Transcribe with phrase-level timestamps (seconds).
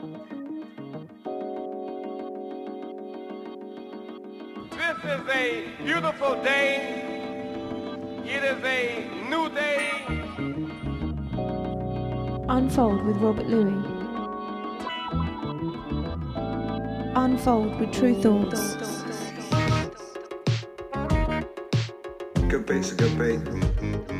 [0.00, 0.08] This
[5.04, 6.72] is a beautiful day.
[8.24, 9.90] It is a new day.
[12.48, 13.84] Unfold with Robert Luis.
[17.14, 18.76] Unfold with Tru Thoughts.
[22.48, 24.19] Good beat's a good beat.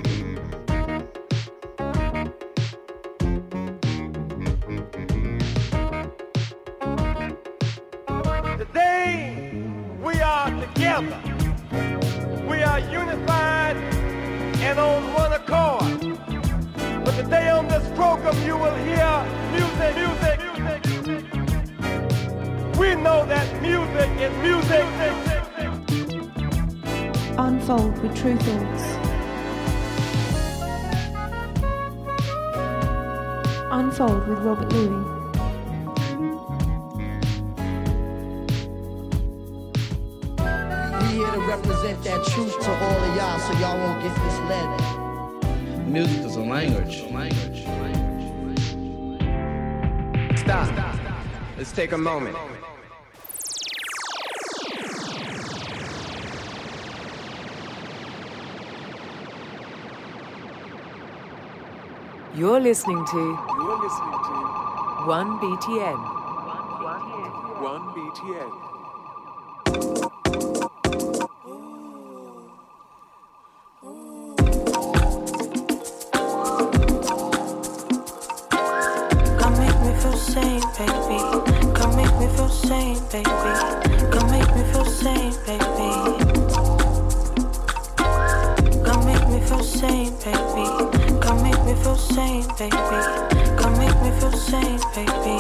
[51.91, 52.37] Take a moment.
[62.35, 63.19] You're listening to
[63.59, 64.35] You're listening to
[65.11, 65.99] 1BTN.
[67.61, 68.51] 1BTN.
[79.39, 80.61] Come make me feel sane.
[80.71, 81.50] Come make me feel sane, baby.
[84.13, 85.91] Come make me feel sane, baby.
[88.85, 90.65] Come make me feel sane, baby.
[91.21, 93.01] Come make me feel sane, baby.
[93.57, 95.39] Come make me feel sane, baby.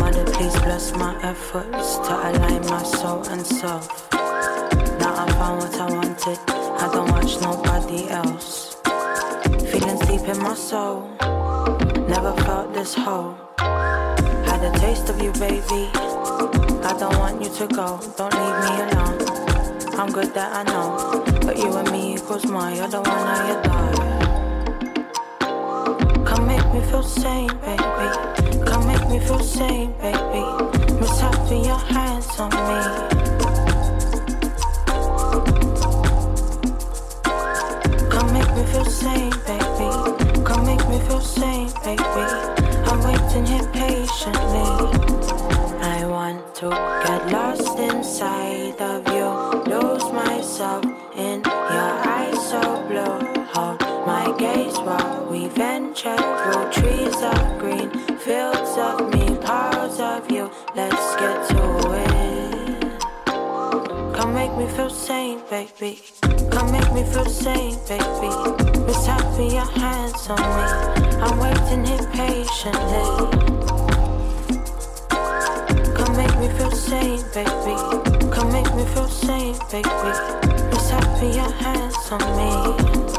[0.00, 4.10] Mother, please bless my efforts to align my soul and self.
[4.12, 6.38] Now I found what I wanted.
[6.48, 8.76] I don't watch nobody else.
[9.70, 11.08] Feelings deep in my soul.
[12.08, 13.36] Never felt this whole.
[14.64, 15.90] A taste of you, baby.
[15.94, 18.00] I don't want you to go.
[18.16, 19.18] Don't leave me alone.
[20.00, 21.22] I'm good that I know.
[21.44, 22.70] But you and me equals more.
[22.70, 23.92] You're the one I adore.
[26.24, 28.08] Come make me feel sane, baby.
[28.64, 30.42] Come make me feel sane, baby.
[30.98, 32.80] Miss happy your hands on me.
[38.08, 39.90] Come make me feel sane, baby.
[40.42, 42.73] Come make me feel sane, baby.
[43.34, 44.70] Waiting here patiently.
[45.82, 49.28] I want to get lost inside of you.
[49.72, 50.84] Lose myself
[51.16, 53.44] in your eyes so blue.
[53.54, 60.30] Hold my gaze while we venture through trees of green, fields of me, parts of
[60.30, 60.48] you.
[60.76, 61.83] Let's get to it.
[64.24, 66.00] Come make me feel sane, baby.
[66.50, 68.30] Come make me feel sane, baby.
[68.86, 70.64] Miss happy your hands on me.
[71.20, 73.04] I'm waiting here patiently.
[75.94, 77.76] Come make me feel sane, baby.
[78.34, 79.90] Come make me feel sane, baby.
[80.70, 83.13] Miss happy your hands on me.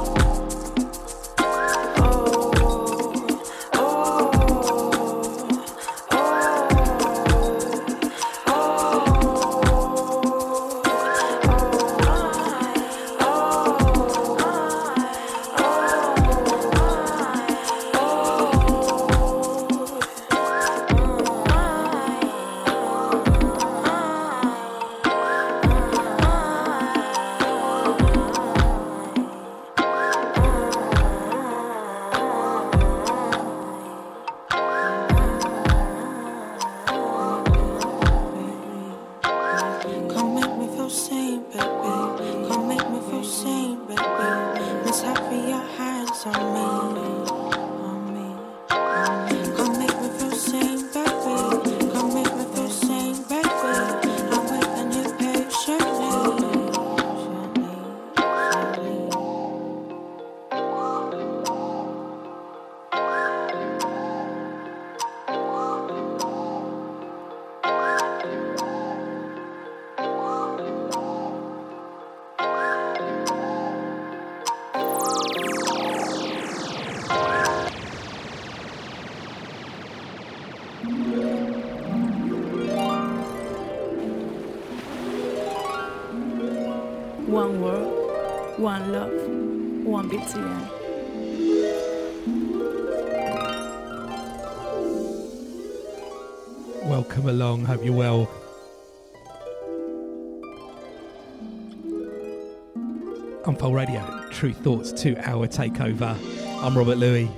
[104.46, 106.16] Radio, Tru Thoughts, two hour takeover.
[106.64, 107.30] I'm Robert Luis.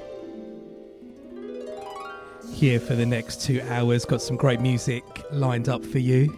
[2.52, 6.36] Here for the next two hours, got some great music lined up for you.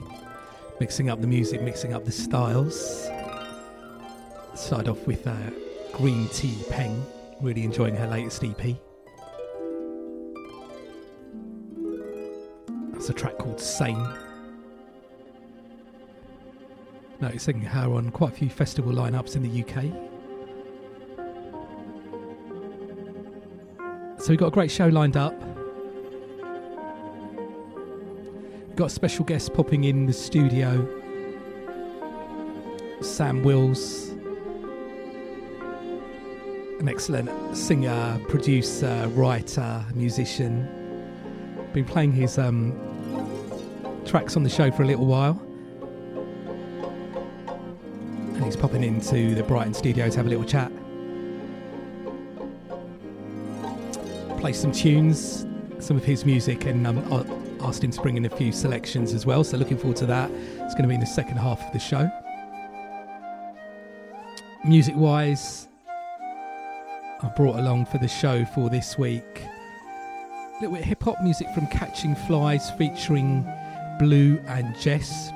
[0.79, 3.09] Mixing up the music, mixing up the styles.
[4.53, 5.35] Start off with uh,
[5.93, 7.03] Green Tea Peng,
[7.41, 8.75] really enjoying her latest EP.
[12.91, 14.07] That's a track called Sane.
[17.21, 20.08] Noticing her on quite a few festival lineups in the UK.
[24.29, 25.33] So we've got a great show lined up.
[28.67, 30.87] We've got special guest popping in the studio.
[33.01, 34.09] Sam Wills,
[36.79, 40.67] an excellent singer, producer, writer, musician.
[41.73, 42.79] Been playing his um,
[44.05, 45.41] tracks on the show for a little while.
[48.35, 50.71] And he's popping into the Brighton studio to have a little chat.
[54.49, 55.45] Play some tunes,
[55.77, 57.23] some of his music, and um, I
[57.63, 59.43] asked him to bring in a few selections as well.
[59.43, 60.31] So looking forward to that.
[60.31, 62.09] It's going to be in the second half of the show.
[64.65, 71.03] Music wise, I brought along for the show for this week a little bit hip
[71.03, 73.43] hop music from Catching Flies featuring
[73.99, 75.35] Blue and Jest.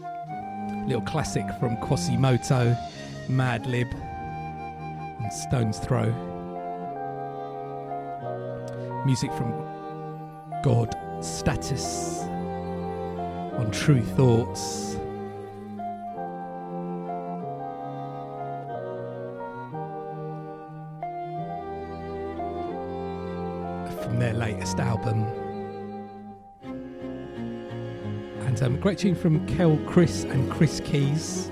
[0.00, 2.74] A Little classic from Quasimoto,
[3.28, 3.92] Madlib,
[5.20, 6.37] and Stones Throw.
[9.06, 9.52] Music from
[10.62, 12.20] God Status
[13.58, 14.94] on Tru Thoughts.
[24.02, 25.24] From their latest album.
[28.46, 31.50] And um, great tune from Kel Chris and Chris Keys.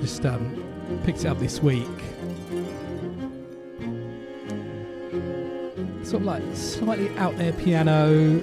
[0.00, 1.88] Just um, picked it up this week.
[6.04, 8.42] Sort of like slightly out there piano,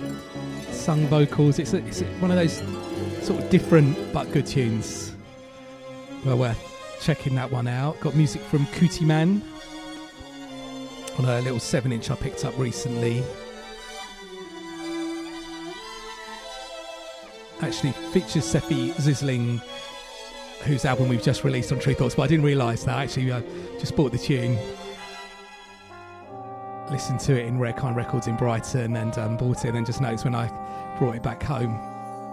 [0.72, 1.60] sung vocals.
[1.60, 2.58] It's, a, it's a, one of those
[3.26, 5.16] sort of different but good tunes.
[6.26, 6.60] Well worth
[7.02, 8.00] checking that one out.
[8.00, 9.42] Got music from Kutiman
[11.20, 13.24] on a little 7 inch I picked up recently.
[17.62, 19.60] Actually features Sefi Zisling,
[20.64, 22.98] whose album we've just released on Tru Thoughts, but I didn't realise that.
[22.98, 23.44] Actually, I
[23.80, 24.58] just bought the tune,
[26.92, 30.02] listened to it in Rarekind Records in Brighton, and um, bought it, and then just
[30.02, 30.48] noticed when I
[30.98, 31.80] brought it back home,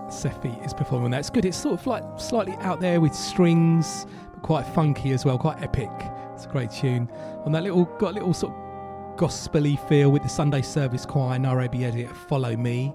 [0.09, 1.21] Sefi is performing that.
[1.21, 1.45] It's good.
[1.45, 5.63] It's sort of like slightly out there with strings, but quite funky as well, quite
[5.63, 5.91] epic.
[6.35, 7.09] It's a great tune.
[7.45, 11.39] On that little, got a little sort of gospely feel with the Sunday Service Choir,
[11.39, 12.93] Nairobi edit, Follow Me.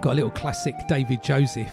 [0.00, 1.72] Got a little classic David Joseph.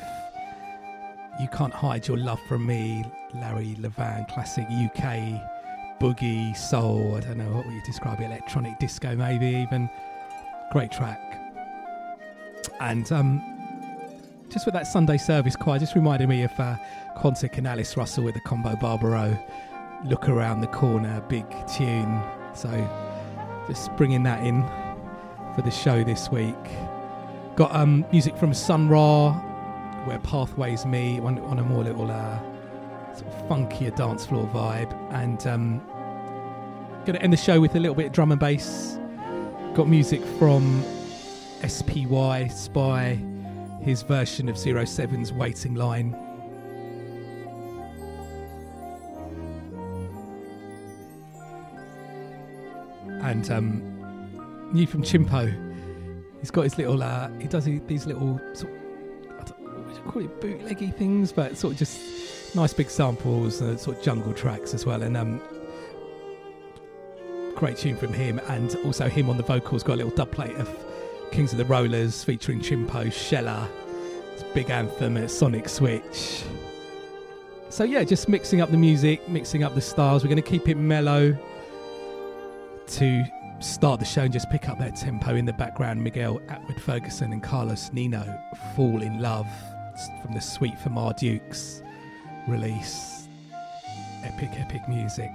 [1.39, 5.58] You Can't Hide Your Love From Me, Larry Levan, classic UK
[5.99, 9.89] boogie, soul, I don't know what you describe electronic disco maybe even.
[10.71, 11.19] Great track.
[12.79, 13.41] And um,
[14.49, 16.77] just with that Sunday service choir, just reminded me of uh,
[17.17, 19.37] Quantic and Alice Russell with the combo Barbaro.
[20.05, 22.21] Look around the corner, big tune.
[22.53, 22.69] So
[23.67, 24.63] just bringing that in
[25.55, 26.55] for the show this week.
[27.55, 29.33] Got um, music from Sun Ra,
[30.05, 32.39] where Pathways meet, on, on a more little uh,
[33.19, 34.93] sort of funkier dance floor vibe.
[35.13, 35.81] And um,
[37.05, 38.97] going to end the show with a little bit of drum and bass.
[39.73, 40.83] Got music from
[41.67, 43.19] SPY, Spy,
[43.81, 46.15] his version of Zero Seven's Waiting Line.
[53.21, 55.53] And um, new from Chimpo,
[56.39, 58.79] he's got his little, uh, he does these little sort of,
[59.39, 61.99] I don't, call it, bootleggy things, but sort of just
[62.55, 65.01] nice big samples, uh, sort of jungle tracks as well.
[65.03, 65.41] And um,
[67.55, 69.83] great tune from him, and also him on the vocals.
[69.83, 70.69] Got a little dub plate of
[71.31, 73.67] Kings of the Rollers featuring Chimpo, Shella.
[74.33, 76.43] It's big anthem at Sonic Switch.
[77.69, 80.23] So yeah, just mixing up the music, mixing up the styles.
[80.23, 81.37] We're going to keep it mellow
[82.87, 83.23] to
[83.59, 86.03] start the show and just pick up that tempo in the background.
[86.03, 88.39] Miguel Atwood Ferguson and Carlos Nino
[88.75, 89.47] fall in love
[90.21, 91.83] from the Suite for Ma Dukes
[92.49, 93.27] release.
[94.23, 95.31] Epic, epic music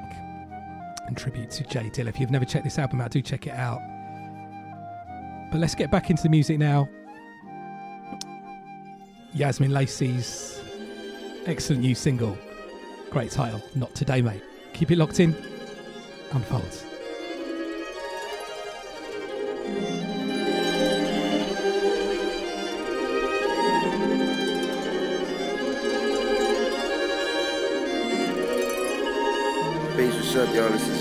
[1.06, 2.08] and tribute to Jay Dill.
[2.08, 3.80] If you've never checked this album out, do check it out.
[5.50, 6.88] But let's get back into the music now.
[9.34, 10.60] Yasmin Lacey's
[11.46, 12.36] excellent new single.
[13.10, 14.42] Great title, Not Today, Mate.
[14.72, 15.34] Keep it locked in.
[16.32, 16.84] Unfolds.
[30.34, 30.68] What's up, y'all?
[30.68, 31.00] This is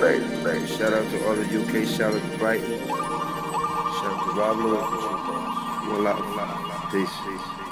[0.00, 0.68] baby.
[0.68, 1.84] Shout out to all the UK.
[1.84, 2.78] Shout out to Brighton.
[2.78, 5.02] Shout out to Rob Luis.
[5.98, 6.92] Love.
[6.92, 7.71] Peace.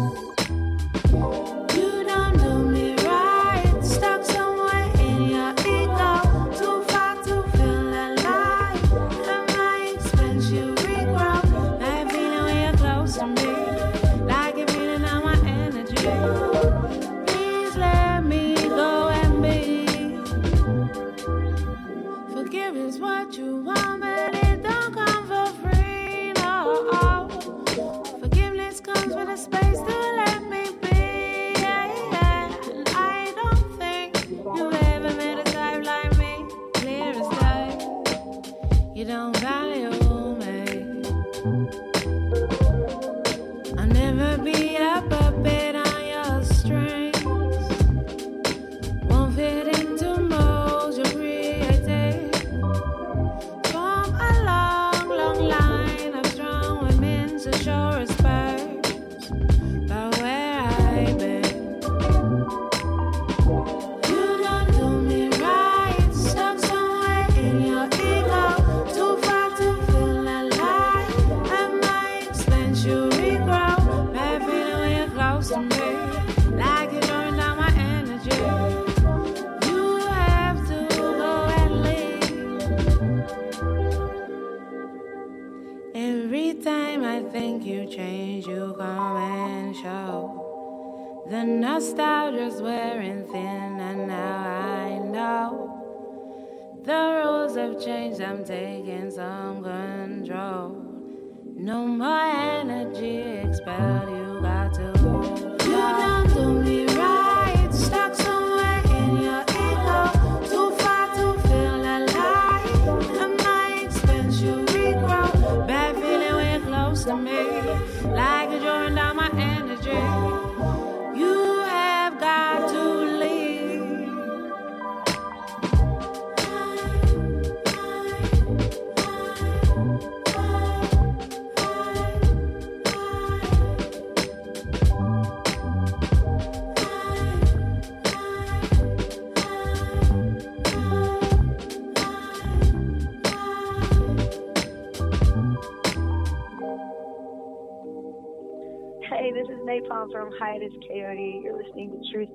[0.00, 0.30] Peace.
[0.30, 0.39] hiatus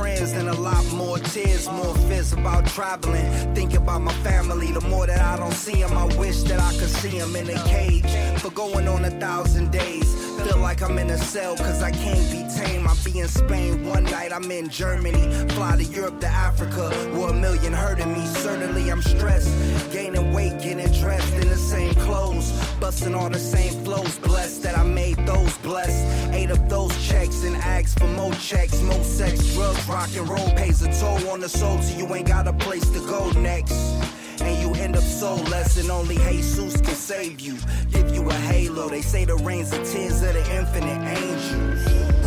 [0.00, 0.20] Luis.
[2.80, 3.54] traveling.
[3.54, 4.72] Think about my family.
[4.72, 7.50] The more that I don't see them, I wish that I could see them in
[7.50, 8.40] a cage.
[8.40, 10.19] For going on a thousand days.
[10.44, 12.86] Feel like I'm in a cell cause I can't be tame.
[12.88, 15.22] I'll be in Spain one night, I'm in Germany.
[15.50, 18.24] Fly to Europe to Africa, where a million hurting me.
[18.26, 19.50] Certainly I'm stressed.
[19.92, 22.50] Gaining weight, getting dressed in the same clothes.
[22.80, 24.18] Busting all the same flows.
[24.18, 26.34] Blessed that I made those blessed.
[26.34, 28.80] Eight of those checks and asked for more checks.
[28.82, 32.28] More sex, drugs, rock and roll pays a toll on the soul till you ain't
[32.28, 36.94] got a place to go next and you end up soulless and only Jesus can
[36.94, 37.56] save you.
[37.90, 38.88] Give you a halo.
[38.88, 42.19] They say the rains of tears of the infinite angels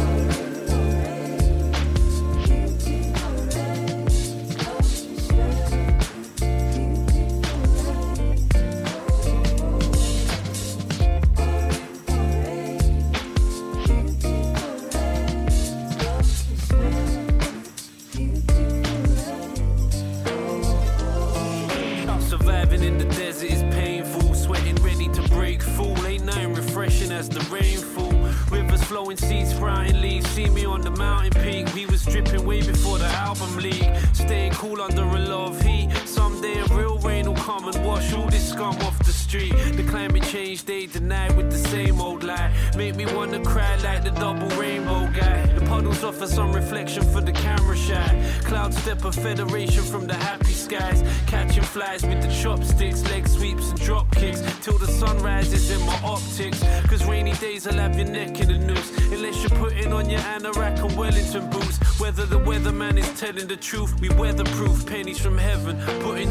[63.73, 65.75] truth, we weatherproof pennies from heaven.
[66.01, 66.22] Putting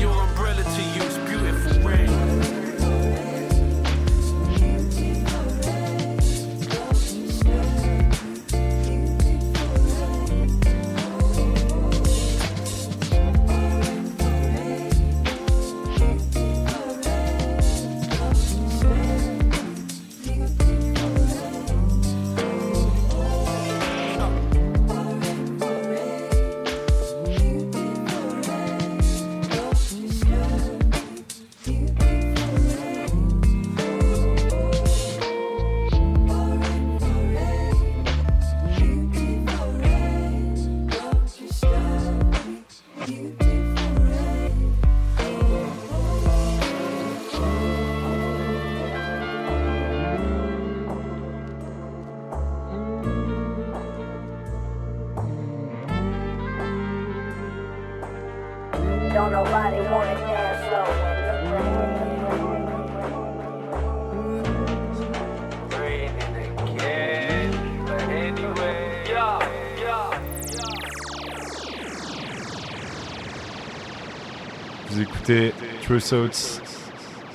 [76.00, 76.30] True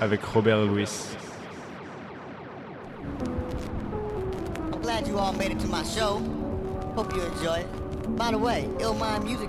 [0.02, 1.16] avec Robert Luis.
[4.74, 6.24] I'm glad you all made it to my show.
[6.96, 8.16] Hope you enjoy it.
[8.18, 9.47] By the way, Ill Mind Music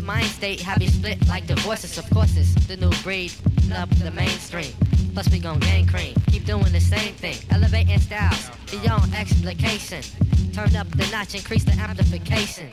[0.00, 1.98] Your mind state, have you split like divorces.
[1.98, 2.54] Of courses.
[2.66, 3.34] the new breed,
[3.74, 4.72] up the mainstream.
[5.12, 6.14] Plus, we gon' gain cream.
[6.28, 10.00] Keep doing the same thing, elevating styles beyond explication.
[10.54, 12.70] Turn up the notch, increase the amplification.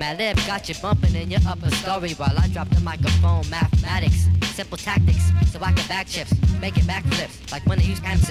[0.00, 3.48] Madlib got you bumping in your upper story while I drop the microphone.
[3.48, 8.00] Mathematics, simple tactics, so I can back chips, make it backflips like when they use
[8.02, 8.26] amps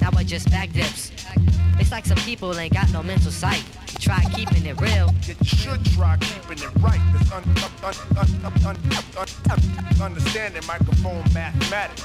[0.00, 1.10] Now I just back dips.
[1.86, 3.62] It's like some people ain't got no mental sight.
[4.00, 5.14] Try keeping it real.
[5.22, 6.98] You should try keeping it right.
[7.14, 7.44] Cause un-
[8.66, 8.76] un-
[9.48, 12.02] un- understanding microphone mathematics.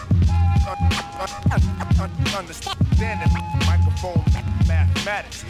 [2.38, 3.34] Understanding
[3.66, 4.24] microphone
[4.68, 5.46] mathematics.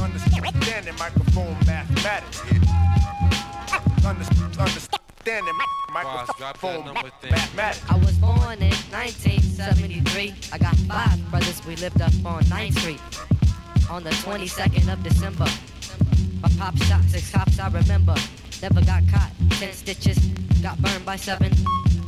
[0.00, 2.40] Understanding microphone mathematics.
[4.04, 5.01] Understanding
[5.92, 7.82] microphone mathematics.
[7.90, 10.34] I was born in 1973.
[10.52, 11.64] I got five brothers.
[11.66, 13.00] We lived up on 9th Street
[13.90, 15.46] on the 22nd of December.
[16.40, 18.14] My pop shot six cops I remember.
[18.60, 19.30] Never got caught.
[19.50, 20.18] Ten stitches.
[20.62, 21.52] Got burned by seven.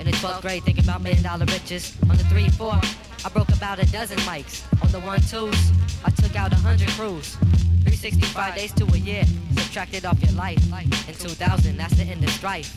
[0.01, 1.97] In the 12th grade, thinking about million dollar riches.
[2.11, 2.81] On the 3 4,
[3.25, 4.63] I broke about a dozen mics.
[4.83, 5.73] On the 1 2s,
[6.05, 7.37] I took out a hundred crews.
[7.85, 9.25] 365 days to a year,
[9.57, 10.59] subtracted off your life.
[11.09, 12.77] In 2000, that's the end of strife.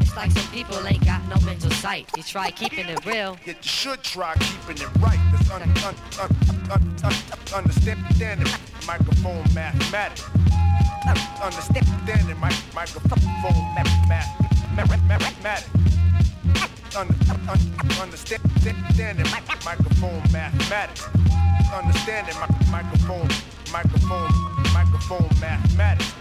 [0.00, 2.06] It's like some people ain't got no mental sight.
[2.16, 3.36] You try keeping it real.
[3.46, 5.18] Yeah, you should try keeping it right.
[5.32, 6.36] That's un- un- un-
[6.72, 8.46] un- un- understanding
[8.86, 10.24] microphone mathematics.
[11.42, 15.97] Understanding my microphone mathematics.
[16.98, 18.42] Understanding
[19.64, 21.06] microphone mathematics.
[21.72, 23.28] Understanding my microphone,
[23.72, 24.32] microphone,
[24.74, 26.12] microphone mathematics.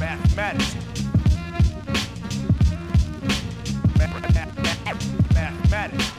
[0.00, 0.74] Mathematics.
[5.32, 6.17] Mathematics.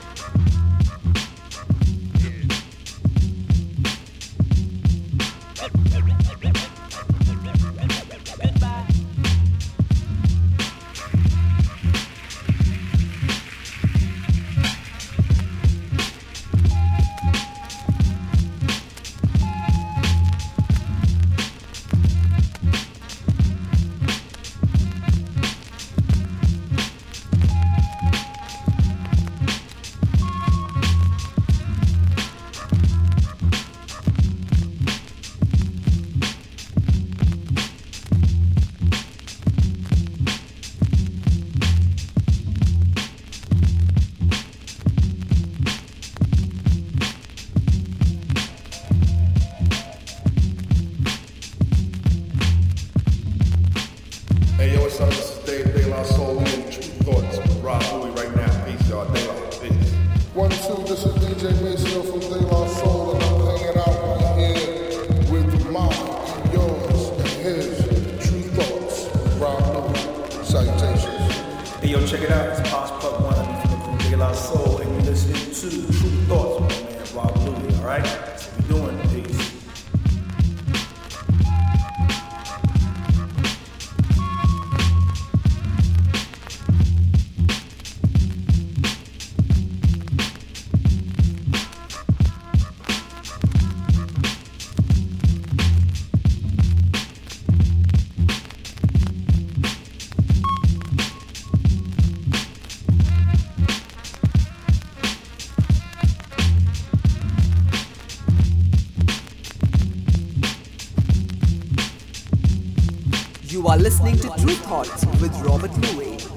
[113.79, 116.27] Listening to Tru Thoughts with Robert Luis.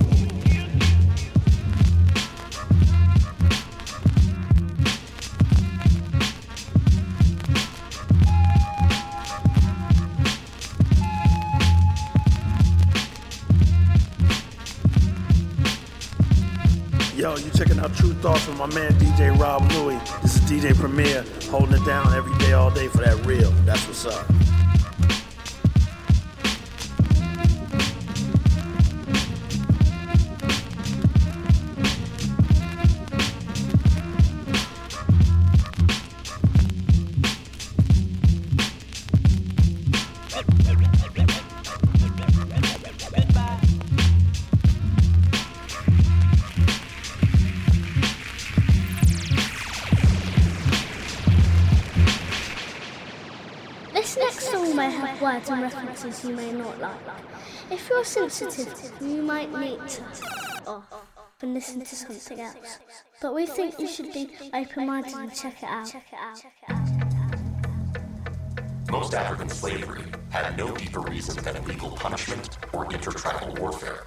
[17.16, 20.00] Yo, you checking out Tru Thoughts with my man DJ Rob Luis.
[20.22, 23.50] This is DJ Premier, holding it down every day, all day for that real.
[23.64, 24.61] That's what's up.
[56.04, 56.96] And references you may not like.
[57.70, 60.02] If you're sensitive, you might need to
[60.66, 60.84] off
[61.42, 62.78] and listen to something else.
[63.20, 65.92] But we think you should be open-minded and check it out.
[68.90, 74.06] Most African slavery had no deeper reason than legal punishment or intertribal warfare.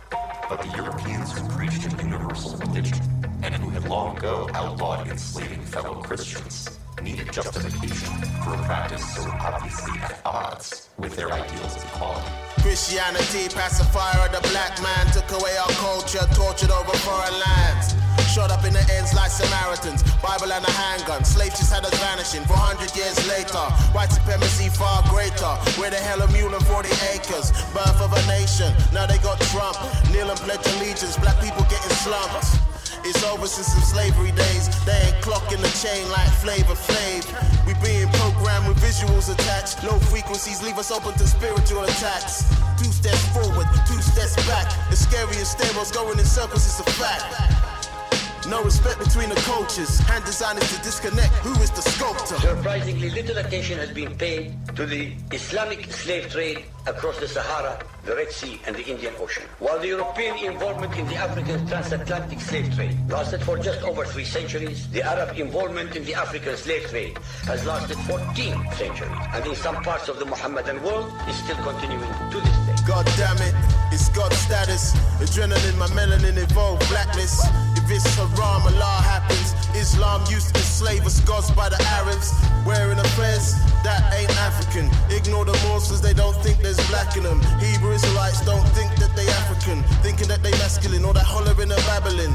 [0.49, 2.99] But the Europeans who preached a universal religion
[3.41, 8.10] and who had long ago outlawed enslaving fellow Christians needed justification
[8.41, 12.26] for a practice so obviously at odds with their ideals of equality.
[12.65, 17.94] Christianity, pacifier of the black man, took away our culture, tortured over foreign lands.
[18.34, 21.24] Shot up in the ends like Samaritans, Bible and a handgun.
[21.24, 23.62] Slaves just had us vanishing 400 years later.
[23.94, 25.54] White supremacy far greater.
[25.78, 27.54] Where the hell are mule and 40 acres?
[27.70, 29.78] Birth of a nation, now they got Trump.
[30.10, 32.74] Kneel and pledge allegiance, black people getting slumped.
[33.06, 34.65] It's over since the slavery days.
[34.84, 37.22] They ain't clocking the chain like Flavor Flav.
[37.68, 39.84] We being programmed with visuals attached.
[39.84, 42.50] Low frequencies leave us open to spiritual attacks.
[42.82, 44.74] Two steps forward, two steps back.
[44.89, 48.48] The scariest stairwells going in circles is a fact.
[48.48, 50.00] No respect between the cultures.
[50.00, 51.34] Hand designers to disconnect.
[51.46, 52.38] Who is the sculptor?
[52.41, 58.15] Surprisingly little attention has been paid to the Islamic slave trade across the Sahara, the
[58.15, 59.43] Red Sea, and the Indian Ocean.
[59.60, 64.26] While the European involvement in the African transatlantic slave trade lasted for just over three
[64.26, 69.56] centuries, the Arab involvement in the African slave trade has lasted 14 centuries, and in
[69.56, 72.76] some parts of the Mohammedan world is still continuing to this day.
[72.88, 73.56] God damn it,
[73.91, 74.93] it's God status.
[75.19, 77.43] Adrenaline, my melanin evolved blackness.
[77.78, 79.54] If it's haram, Allah happens.
[79.76, 82.32] Islam used to enslave us gods by the Arabs.
[82.65, 84.89] Wearing a fez, that ain't African.
[85.15, 87.41] Ignore the Moors they don't think there's black in them.
[87.59, 89.83] Hebrew Israelites don't think that they African.
[90.01, 92.33] Thinking that they masculine or that hollering and babbling.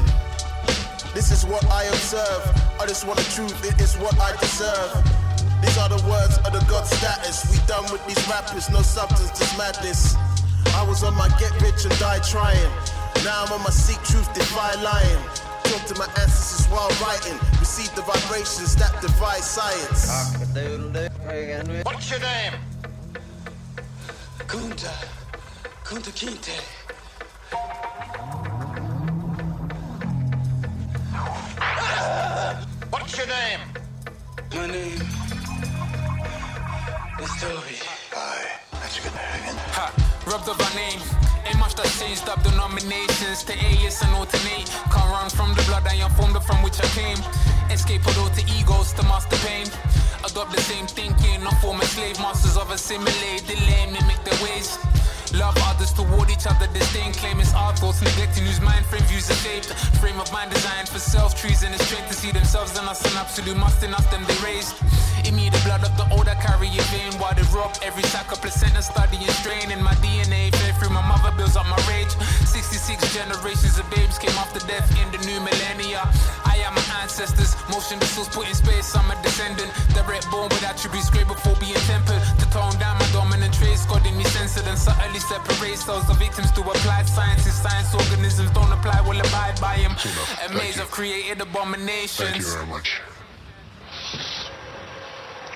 [1.13, 2.43] This is what I observe.
[2.79, 4.91] I just want the truth, it is what I deserve.
[5.61, 7.45] These are the words of the God status.
[7.51, 10.15] We done with these rappers, no substance, just madness.
[10.73, 12.71] I was on my get rich and die trying.
[13.23, 15.21] Now I'm on my seek truth, defy lying.
[15.63, 17.37] Talk to my ancestors while writing.
[17.59, 20.09] Receive the vibrations that defy science.
[21.83, 22.53] What's your name?
[24.51, 24.91] Kunta.
[25.85, 26.51] Kunta Kinte.
[32.89, 33.59] What's your name?
[34.53, 35.01] My name
[37.21, 37.77] is Toby.
[38.13, 39.55] Aye, that's a good name.
[39.71, 40.99] Ha, rubbed up our name.
[41.45, 44.69] Ain't much that's changed up denominations to alias and alternate.
[44.93, 47.19] Can't run from the blood I am formed from which I came.
[47.71, 49.67] Escape all to egos to master pain.
[50.25, 54.77] Adopt the same thinking, not former slave masters of assimilate, delay, mimic their ways.
[55.33, 59.29] Love others toward each other, disdain, claim it's our thoughts, neglecting whose mind frame views
[59.31, 59.71] are shaped.
[60.01, 63.17] Frame of mind designed for self treason is strength to see themselves and us an
[63.17, 64.75] absolute must us, them they raised.
[65.25, 68.31] In me, the blood of the old I carry in while they rock every sack
[68.31, 72.11] of placenta, studying strain in my DNA, fed through my mother builds up my rage.
[72.43, 76.03] 66 generations of babes came after death in the new millennia.
[76.61, 78.95] Am my ancestors, motion the souls put in space.
[78.95, 82.21] I'm a descendant, direct born with attributes great before being tempered.
[82.39, 86.17] To tone down my dominant traits, God in me censored and subtly separate cells of
[86.19, 87.55] victims to applied sciences.
[87.55, 89.95] Science organisms don't apply, will abide by them.
[90.45, 92.29] A maze of created abominations.
[92.29, 93.01] Thank you very much.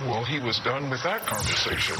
[0.01, 1.95] Well, he was done with that conversation.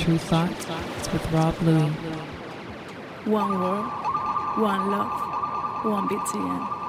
[0.00, 0.48] Tru Thought.
[1.12, 1.92] With Rob Luis.
[3.26, 3.84] One world,
[4.56, 6.79] one love, one BTN.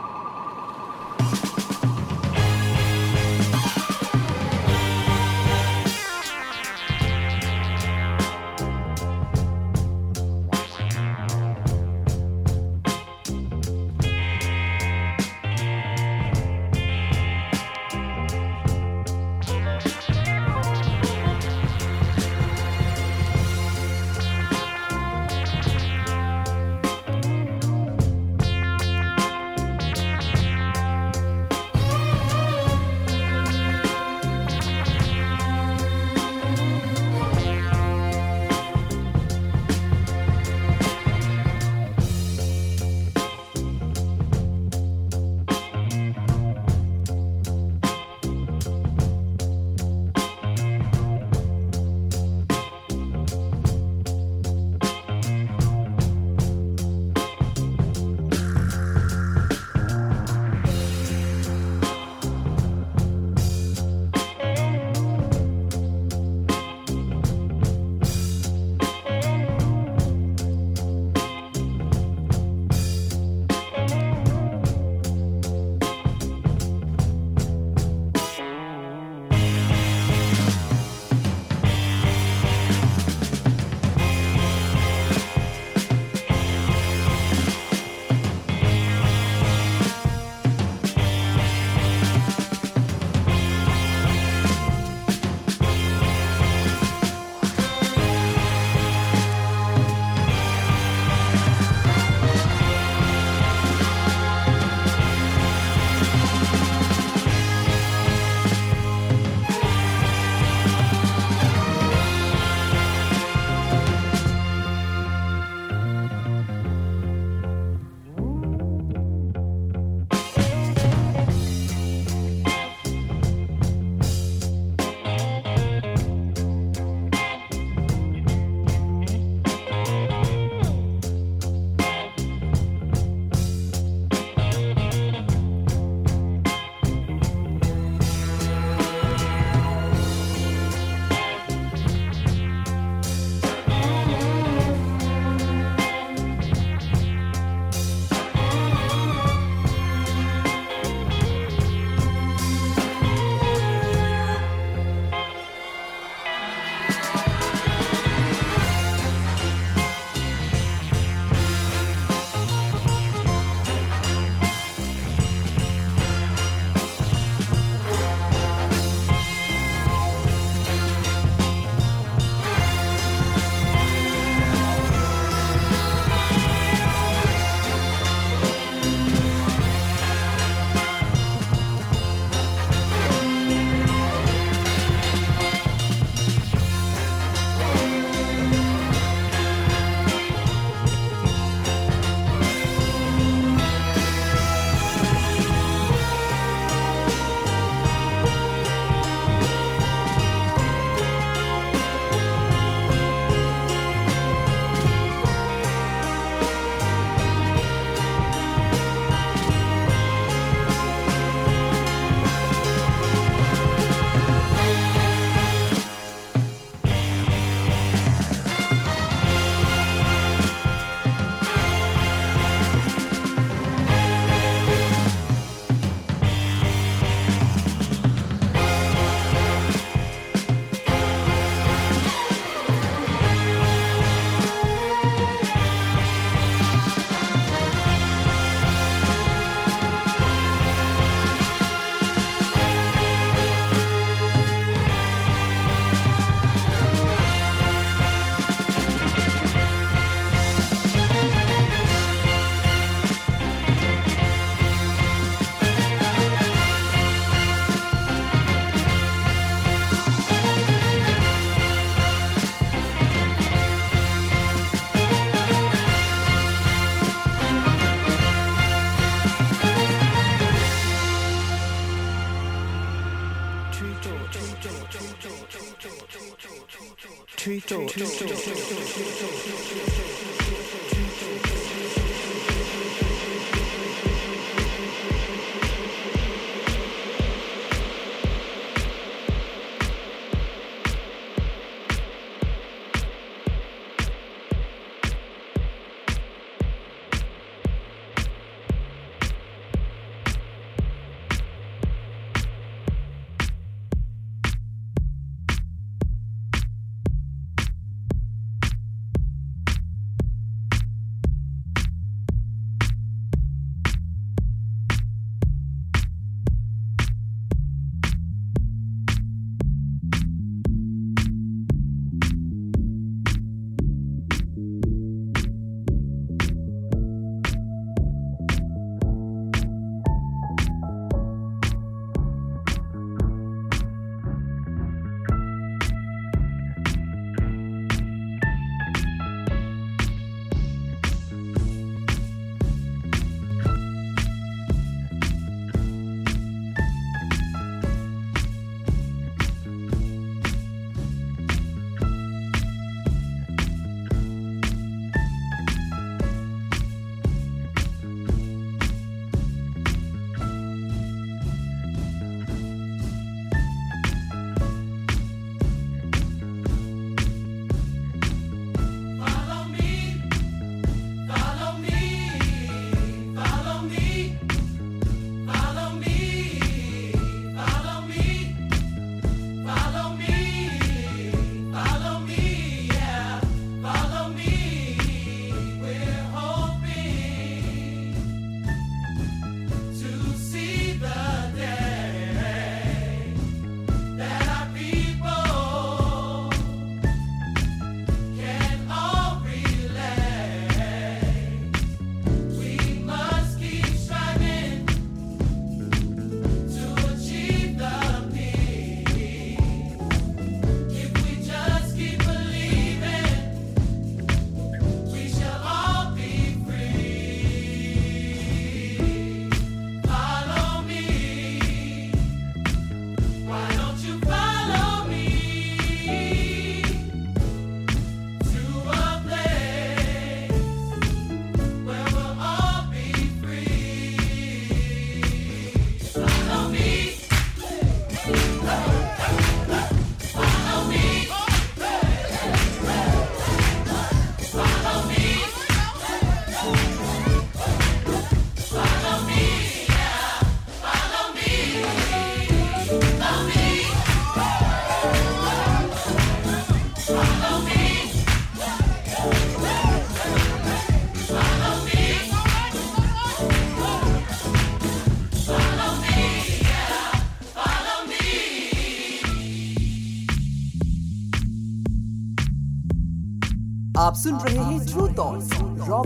[278.55, 280.10] しろしろしろしろ。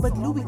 [0.08, 0.45] but Luis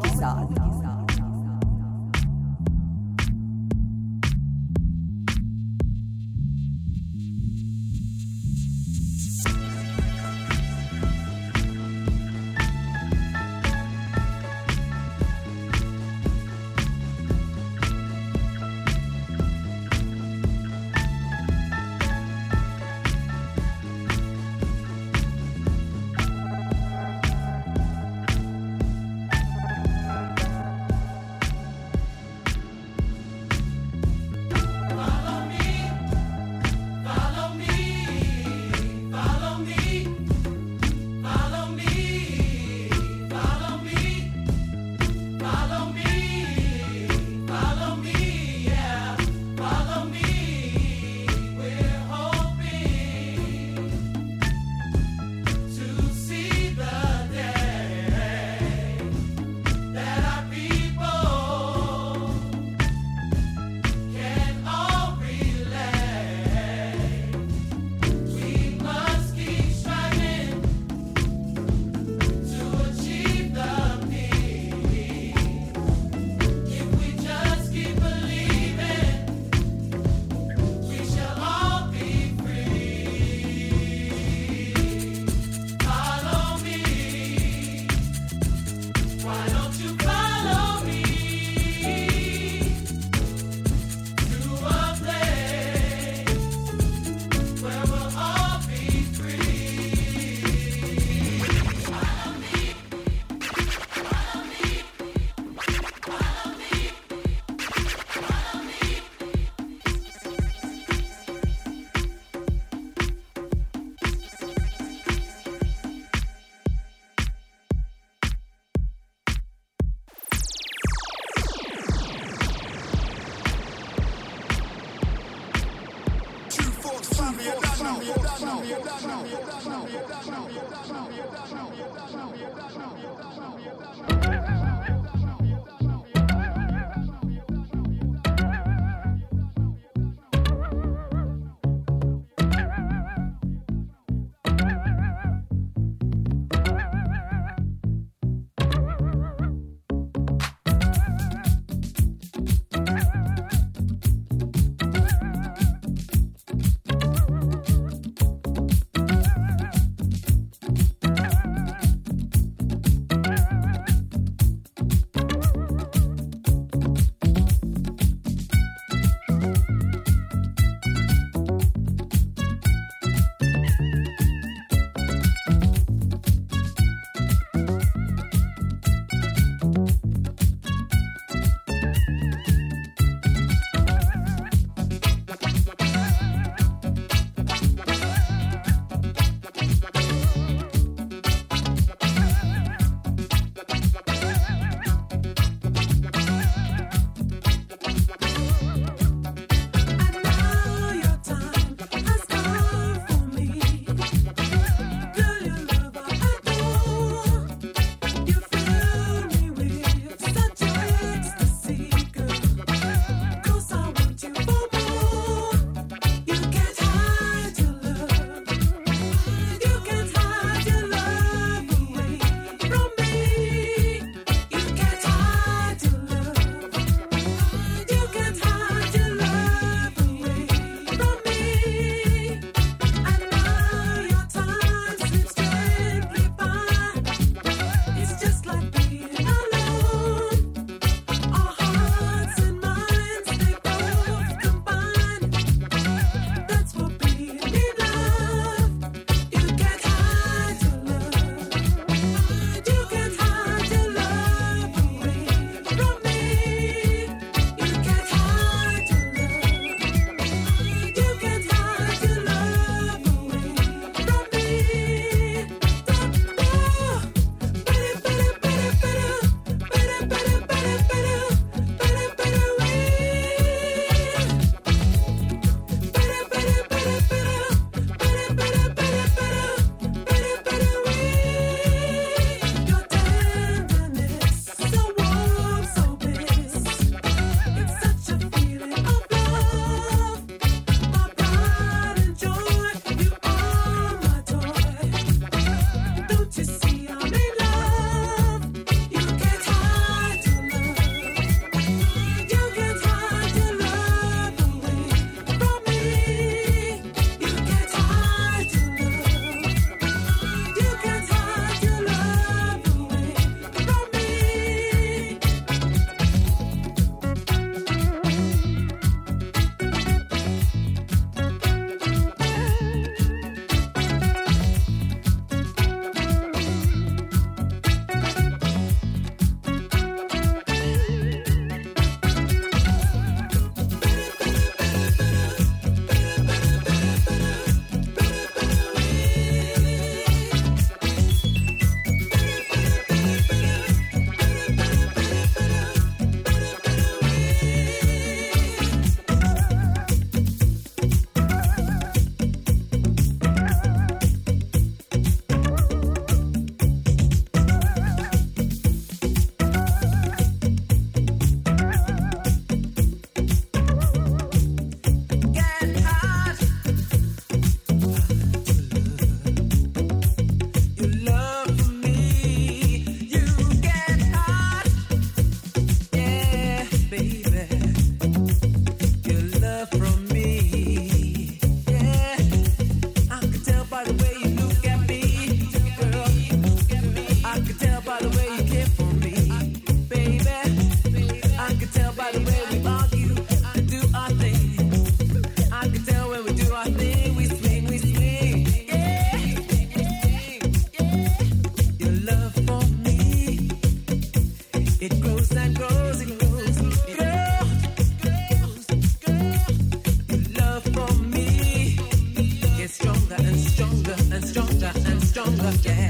[415.57, 415.88] Take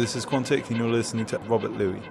[0.00, 2.02] this is Quantic, and you're listening to Robert Luis.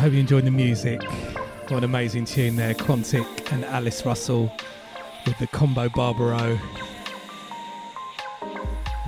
[0.00, 1.02] Hope you enjoyed the music.
[1.68, 4.50] What an amazing tune there, Quantic and Alice Russell
[5.26, 6.58] with the combo Barbaro.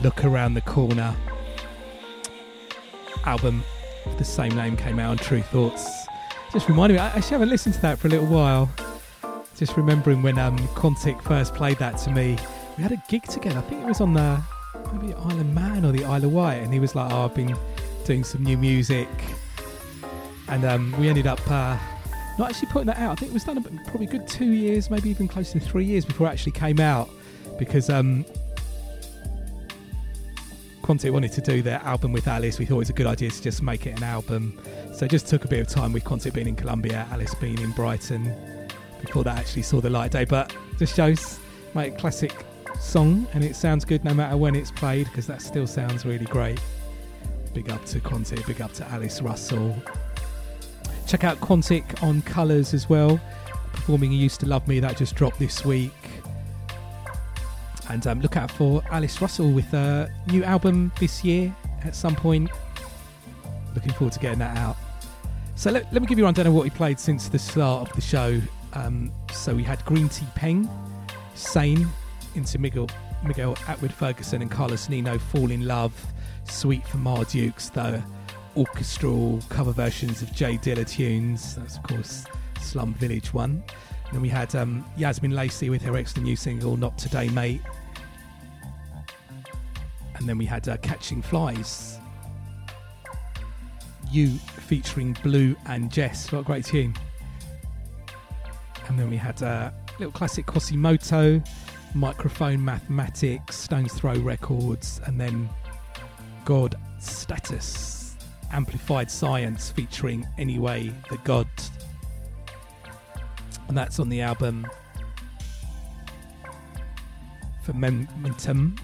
[0.03, 1.17] Look around the corner.
[3.25, 3.65] Album
[4.05, 5.89] of the same name came out on Tru Thoughts.
[6.53, 8.71] Just reminded me, I actually haven't listened to that for a little while.
[9.57, 12.37] Just remembering when um, Quantic first played that to me.
[12.77, 13.61] We had a gig together.
[13.61, 14.43] I think it was on the
[14.93, 17.35] maybe Isle of Man or the Isle of Wight, and he was like, "Oh, I've
[17.35, 17.57] been
[18.05, 19.09] doing some new music,"
[20.53, 21.79] and um, we ended up uh,
[22.39, 23.13] not actually putting that out.
[23.13, 26.05] I think it was done probably good two years, maybe even close to three years
[26.05, 27.09] before it actually came out,
[27.59, 28.27] because um,
[30.87, 32.59] wanted to do their album with Alice.
[32.59, 34.61] We thought it was a good idea to just make it an album,
[34.93, 37.59] so it just took a bit of time with Quantic being in Colombia, Alice being
[37.59, 38.35] in Brighton,
[39.01, 40.27] before that actually saw the light day.
[40.27, 41.39] But just shows
[41.73, 42.45] my classic
[42.79, 46.27] song, and it sounds good no matter when it's played because that still sounds really
[46.27, 46.61] great.
[47.55, 49.75] Big up to Quantic, big up to Alice Russell.
[51.07, 53.21] Check out Quantic on Colours as well,
[53.73, 55.93] performing You Used to Love Me, that just dropped this week.
[57.89, 62.15] And um, look out for Alice Russell with a new album this year at some
[62.15, 62.51] point.
[63.75, 64.77] Looking forward to getting that out.
[65.55, 67.89] So let, let me give you a rundown of what we played since the start
[67.89, 68.41] of the show.
[68.73, 70.69] Um, so we had Green Tea Peng,
[71.35, 71.87] Sane,
[72.35, 72.89] into Miguel,
[73.25, 75.93] Miguel Atwood Ferguson and Carlos Nino, Fall in Love,
[76.45, 78.03] Suite for Ma Dukes, the
[78.57, 81.57] orchestral cover versions of J Dilla tunes.
[81.57, 82.25] That's, of course,
[82.61, 83.63] Slum Village one.
[84.07, 87.63] And then we had um, Yasmin Lacey with her excellent new single, Not Today, Mate.
[90.17, 91.99] And then we had uh, Catching Flies.
[94.11, 96.31] You featuring Blue and Jess.
[96.31, 96.95] What a great tune.
[98.89, 101.47] And then we had a uh, little classic Quasimoto,
[101.95, 105.49] Microphone Mathematics, Stones Throw Records, and then
[106.45, 108.02] God Status,
[108.53, 111.49] Amplified Science featuring Anyway the God.
[113.69, 114.67] And that's on the album
[117.65, 118.77] for Momentum.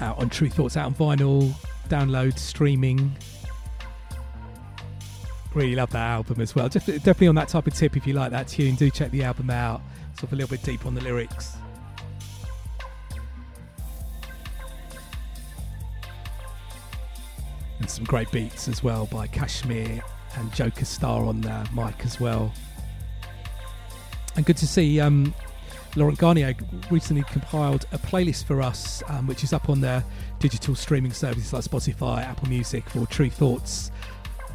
[0.00, 1.52] Out on Tru Thoughts, out on vinyl,
[1.88, 3.16] download, streaming.
[5.54, 6.68] Really love that album as well.
[6.68, 7.96] Definitely on that type of tip.
[7.96, 9.80] If you like that tune, do check the album out.
[10.14, 11.57] Sort of a little bit deep on the lyrics.
[17.80, 20.02] And some great beats as well by Kashmir
[20.36, 22.52] and Joker Star on the mic as well.
[24.36, 25.34] And good to see um,
[25.96, 26.54] Laurent Garnier
[26.90, 30.04] recently compiled a playlist for us, um, which is up on the
[30.38, 33.90] digital streaming services like Spotify, Apple Music, for Tru Thoughts.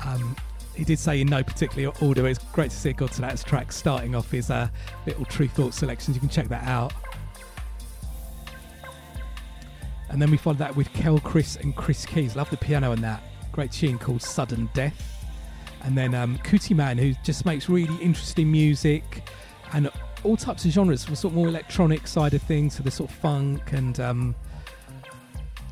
[0.05, 0.35] Um,
[0.75, 2.27] he did say in no particular order.
[2.27, 4.69] It's great to see a God to That's track starting off his uh,
[5.05, 6.15] little Tru Thoughts selections.
[6.15, 6.93] You can check that out.
[10.13, 12.35] And then we followed that with Kel Chris and Chris Keys.
[12.35, 13.23] Love the piano in that.
[13.51, 15.25] Great tune called Sudden Death.
[15.83, 16.39] And then um,
[16.69, 19.27] Man, who just makes really interesting music
[19.73, 19.89] and
[20.23, 23.09] all types of genres, for sort of more electronic side of things, so the sort
[23.09, 24.35] of funk and um,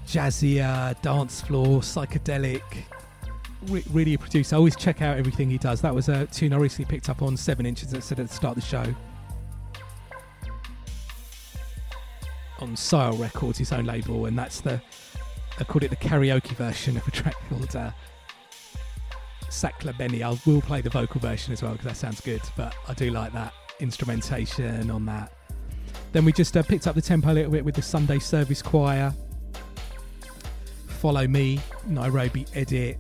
[0.08, 2.64] jazzier, dance floor, psychedelic,
[3.68, 4.56] re- really a producer.
[4.56, 5.82] I always check out everything he does.
[5.82, 7.92] That was a tune I recently picked up on Seven Inches.
[7.92, 8.96] That said at the start of the show.
[12.62, 14.82] On Sile Records, his own label, and that's the
[15.60, 17.92] I called it the karaoke version of a track called uh,
[19.98, 20.24] Benny.
[20.24, 23.12] I will play the vocal version as well because that sounds good, but I do
[23.12, 25.32] like that instrumentation on that.
[26.14, 28.62] Then we just uh, picked up the tempo a little bit with the Sunday Service
[28.62, 29.14] Choir.
[30.88, 32.98] Follow Me, Nairobi Edit,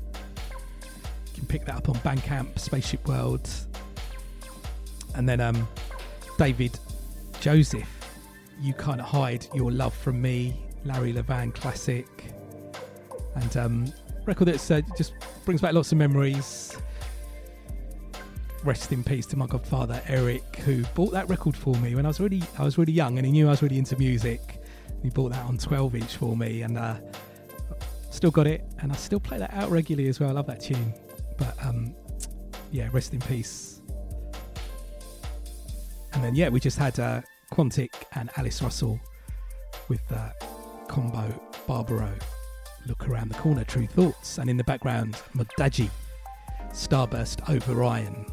[1.27, 3.49] You can pick that up on Bandcamp, Spaceship World.
[5.15, 5.67] And then um,
[6.37, 6.79] David
[7.39, 7.87] Joseph,
[8.61, 10.55] You Can't Hide Your Love From Me,
[10.85, 12.31] Larry Levan classic.
[13.35, 13.93] And um,
[14.25, 15.13] record that uh, just
[15.45, 16.77] brings back lots of memories.
[18.63, 22.09] Rest in peace to my godfather Eric, who bought that record for me when I
[22.09, 24.61] was really I was really young, and he knew I was really into music.
[25.01, 26.97] He bought that on 12 inch for me, and uh,
[28.11, 30.29] still got it, and I still play that out regularly as well.
[30.29, 30.93] I love that tune.
[31.37, 31.95] But um,
[32.69, 33.81] yeah, rest in peace.
[36.13, 38.99] And then yeah, we just had uh, Quantic and Alice Russell
[39.89, 40.29] with uh,
[40.87, 41.29] combo
[41.67, 42.11] Barbaro.
[42.87, 45.89] Look around the corner, Tru Thoughts, and in the background, Muddaji,
[46.69, 48.25] Starburst over Iron.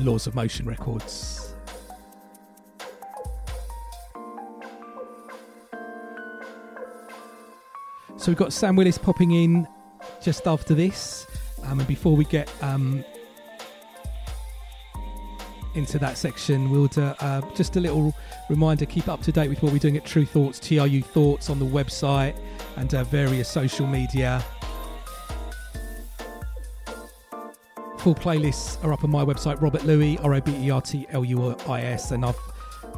[0.00, 1.54] Laws of Motion Records.
[8.16, 9.66] So we've got Sam Willis popping in
[10.22, 11.26] just after this.
[11.64, 13.04] Um, and before we get um,
[15.74, 18.14] into that section, we'll do, uh, just a little
[18.48, 21.58] reminder keep up to date with what we're doing at Tru Thoughts, TRU Thoughts on
[21.58, 22.36] the website
[22.76, 24.44] and uh, various social media.
[27.98, 31.06] Full playlists are up on my website, Robert Luis, R O B E R T
[31.10, 32.36] L U I S, and I've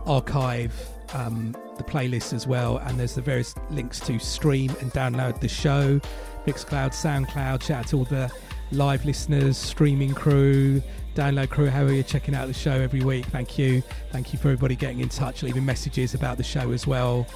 [0.07, 0.75] archive
[1.14, 2.79] um, the playlist as well.
[2.79, 6.01] And there's the various links to stream and download the show,
[6.47, 7.62] Mixcloud, SoundCloud.
[7.62, 8.31] Shout out to all the
[8.73, 10.83] live listeners, streaming crew,
[11.15, 13.27] download crew, however you're checking out the show every week.
[13.27, 13.83] Thank you.
[14.11, 17.27] Thank you for everybody getting in touch, leaving messages about the show as well.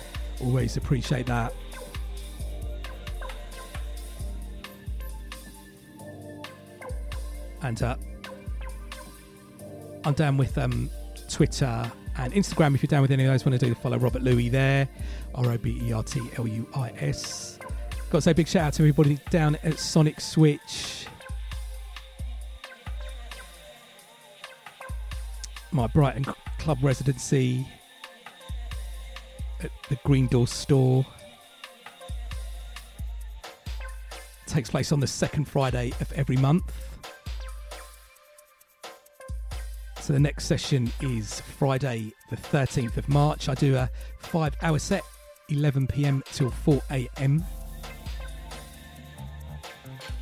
[0.40, 1.52] Always appreciate that.
[7.62, 7.96] And uh,
[10.04, 10.90] I'm down with um,
[11.30, 13.44] Twitter and Instagram if you're down with any of those.
[13.44, 14.88] Want to do the follow Robert Luis there,
[15.34, 17.58] R O B E R T L U I S.
[18.10, 21.06] Got to say big shout out to everybody down at Sonic Switch.
[25.74, 26.24] My Brighton
[26.60, 27.66] club residency
[29.60, 31.04] at the Green Door store
[34.46, 36.72] takes place on the second Friday of every month.
[40.00, 43.48] So the next session is Friday, the 13th of March.
[43.48, 45.02] I do a five hour set,
[45.48, 46.80] 11 pm till 4
[47.16, 47.44] am.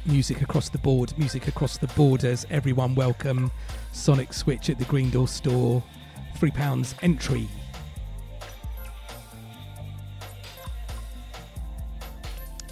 [0.07, 3.51] Music across the board, music across the borders, everyone welcome.
[3.93, 5.83] Sonic Switch at the Green Door store,
[6.39, 7.49] £3 entry.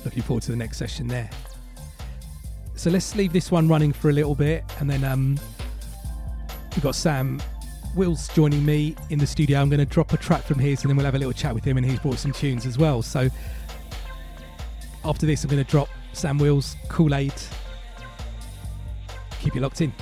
[0.05, 1.31] Looking forward to the next session there.
[2.75, 5.39] So let's leave this one running for a little bit and then um,
[6.75, 7.43] We've got Sam
[7.97, 9.61] Wills joining me in the studio.
[9.61, 11.55] I'm going to drop a track from his and then we'll have a little chat
[11.55, 13.03] with him, and he's brought some tunes as well.
[13.03, 13.29] So
[15.05, 17.35] after this, I'm going to drop Sam Wills, Kool Aid.
[19.41, 19.93] Keep you locked in.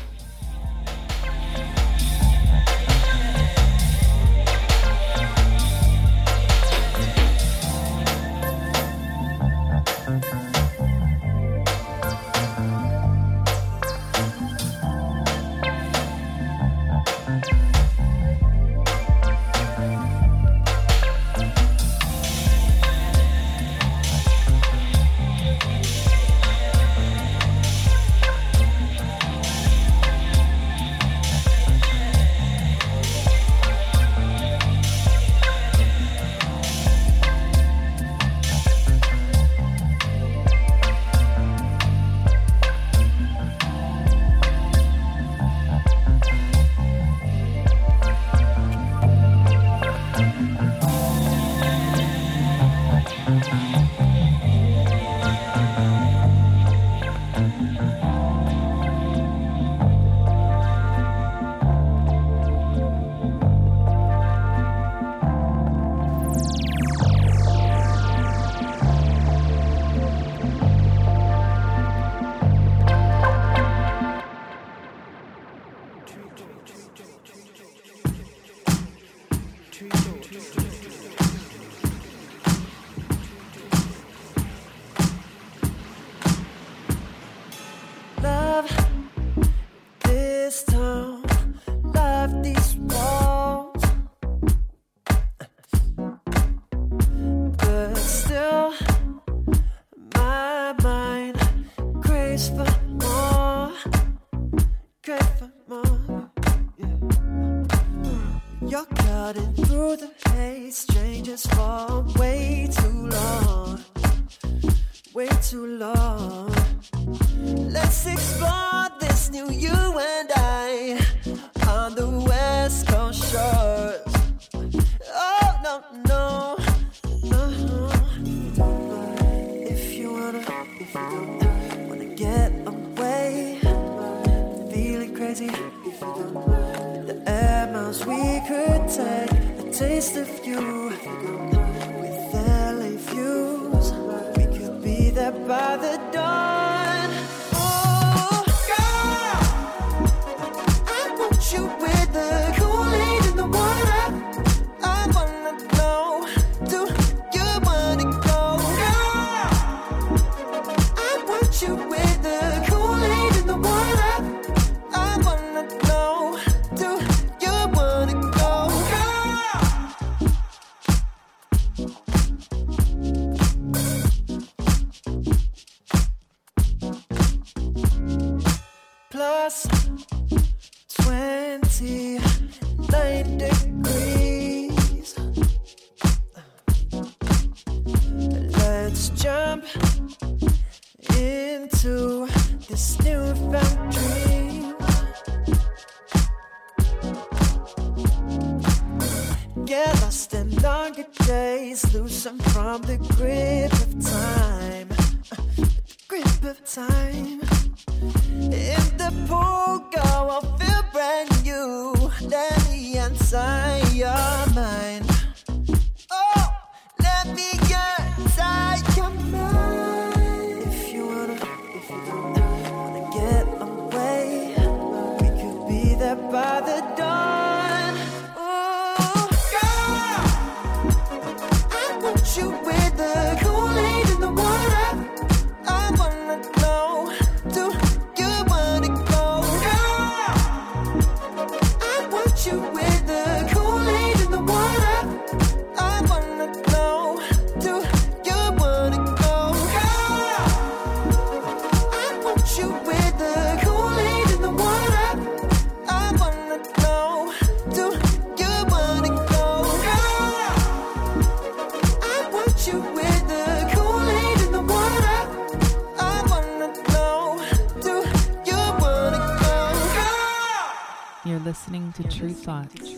[272.48, 272.94] Thoughts.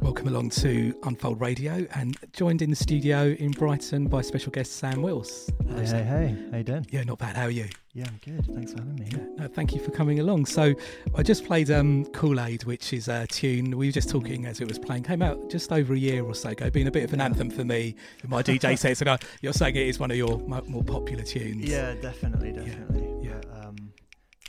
[0.00, 4.74] Welcome along to Unfold Radio and joined in the studio in Brighton by special guest
[4.76, 5.50] Sam Wills.
[5.66, 6.06] Hello, Hey, Sam.
[6.06, 6.86] hey, hey, how you doing?
[6.90, 7.34] Yeah, not bad.
[7.34, 7.66] How are you?
[7.92, 8.46] Yeah, I'm good.
[8.54, 9.08] Thanks for having me.
[9.36, 10.46] No, thank you for coming along.
[10.46, 10.74] So,
[11.16, 14.60] I just played um, Kool Aid, which is a tune we were just talking as
[14.60, 15.02] it was playing.
[15.02, 17.50] Came out just over a year or so ago, being a bit of an anthem
[17.50, 17.96] for me.
[18.22, 19.00] in My DJ sets.
[19.00, 20.38] and I, you're saying it is one of your
[20.68, 21.64] more popular tunes.
[21.68, 23.00] Yeah, definitely, definitely.
[23.00, 23.05] Yeah, but,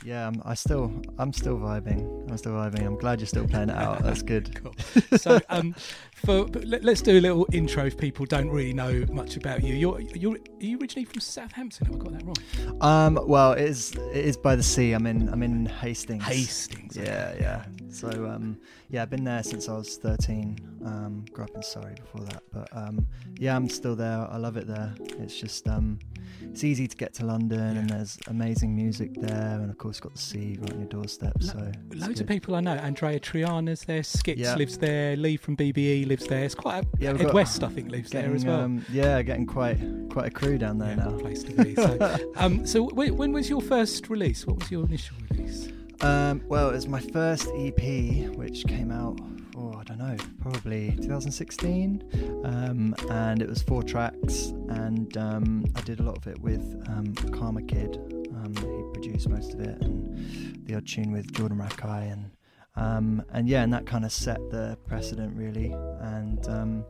[0.04, 0.26] yeah.
[0.26, 2.28] I'm, I still, I'm still vibing.
[2.30, 2.86] I'm still vibing.
[2.86, 4.02] I'm glad you're still playing it out.
[4.02, 4.54] That's good.
[4.62, 4.74] cool.
[5.18, 5.74] So, um,
[6.14, 9.74] for let, us do a little intro if people don't really know much about you.
[9.74, 11.86] You're, you're, are you originally from Southampton?
[11.86, 12.82] Have I got that wrong?
[12.82, 14.92] Um, well, it is, it is by the sea.
[14.92, 16.24] I'm in, I'm in Hastings.
[16.24, 16.96] Hastings.
[16.96, 17.64] Yeah, yeah.
[17.90, 18.58] So, um,
[18.90, 20.58] yeah, I've been there since I was 13.
[20.84, 23.06] Um, grew up in Surrey before that, but um,
[23.38, 24.26] yeah, I'm still there.
[24.30, 24.94] I love it there.
[25.18, 25.98] It's just, um,
[26.42, 30.12] it's easy to get to London, and there's amazing music there, and of course, got
[30.14, 31.42] the sea right on your doorstep.
[31.42, 32.76] So, it's Loads of people I know.
[32.76, 34.02] Andreya Triana's there.
[34.02, 34.54] Skits Yeah.
[34.54, 35.16] lives there.
[35.16, 36.44] Lee from BBE lives there.
[36.44, 38.60] It's quite a, Yeah, Ed got- West, I think, lives there as well.
[38.60, 39.78] Um, yeah, getting quite
[40.10, 41.10] quite a crew down there now.
[41.18, 41.74] place to be.
[41.74, 44.46] So, um, so when, when was your first release?
[44.46, 45.68] What was your initial release?
[46.00, 49.18] Um, well, it was my first EP, which came out,
[49.56, 52.40] oh, I don't know, probably 2016.
[52.44, 56.62] Um, and it was four tracks, and um, I did a lot of it with
[56.88, 57.96] um, Karma Kid.
[58.30, 62.12] Um, he produced most of it, and the odd tune with Jordan Rakei.
[62.12, 62.30] And,
[62.76, 65.72] um, and yeah, and that kind of set the precedent, really.
[66.00, 66.84] And um,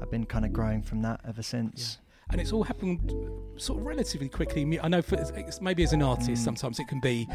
[0.00, 1.98] I've been kind of growing from that ever since.
[2.30, 3.12] And it's all happened
[3.56, 4.78] sort of relatively quickly.
[4.80, 6.44] I know for it's maybe as an artist, Mm.
[6.44, 7.28] sometimes it can be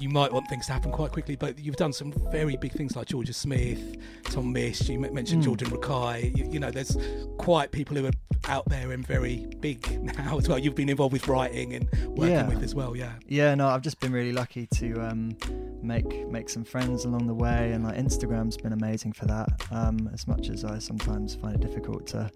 [0.00, 2.96] you might want things to happen quite quickly, but you've done some very big things
[2.96, 4.88] like Jorja Smith, Tom Misch.
[4.88, 5.44] You mentioned Mm.
[5.46, 6.36] Jordan Rakei.
[6.36, 6.96] You, you know, there's
[7.38, 8.10] quite people who are
[8.48, 10.58] out there and very big now as well.
[10.58, 12.48] You've been involved with writing and working Yeah.
[12.48, 12.94] with as well.
[12.96, 13.12] Yeah.
[13.26, 15.36] Yeah, no, I've just been really lucky to um,
[15.82, 19.48] make make some friends along the way, and like Instagram's been amazing for that.
[19.70, 22.30] Um, as much as I sometimes find it difficult to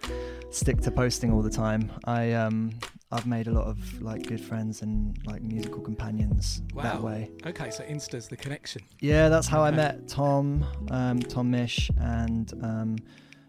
[0.51, 2.73] stick to posting all the time, I um,
[3.11, 6.83] I've made a lot of like good friends and like musical companions Wow.
[6.83, 7.31] that way.
[7.47, 8.83] Okay, so Insta's the connection.
[9.01, 12.97] Yeah, that's how I met Tom, um, Tom Misch, and um,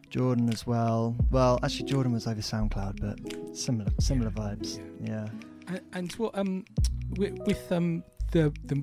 [0.09, 1.15] Jordan as well.
[1.29, 4.79] Well, actually, Jordan was over SoundCloud, but similar similar vibes.
[5.05, 5.27] Yeah.
[5.67, 6.63] And, and what um
[7.17, 8.75] with, with um the, the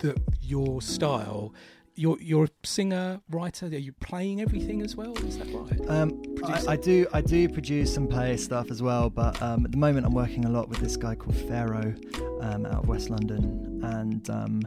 [0.00, 1.52] the your style,
[2.00, 3.66] you're you're a singer writer.
[3.66, 5.14] Are you playing everything as well?
[5.18, 5.88] Is that right?
[5.88, 9.72] Um, I, I do I do produce and play stuff as well, but um, at
[9.72, 11.94] the moment I'm working a lot with this guy called Pharaoh
[12.40, 14.62] um, out of West London, and um,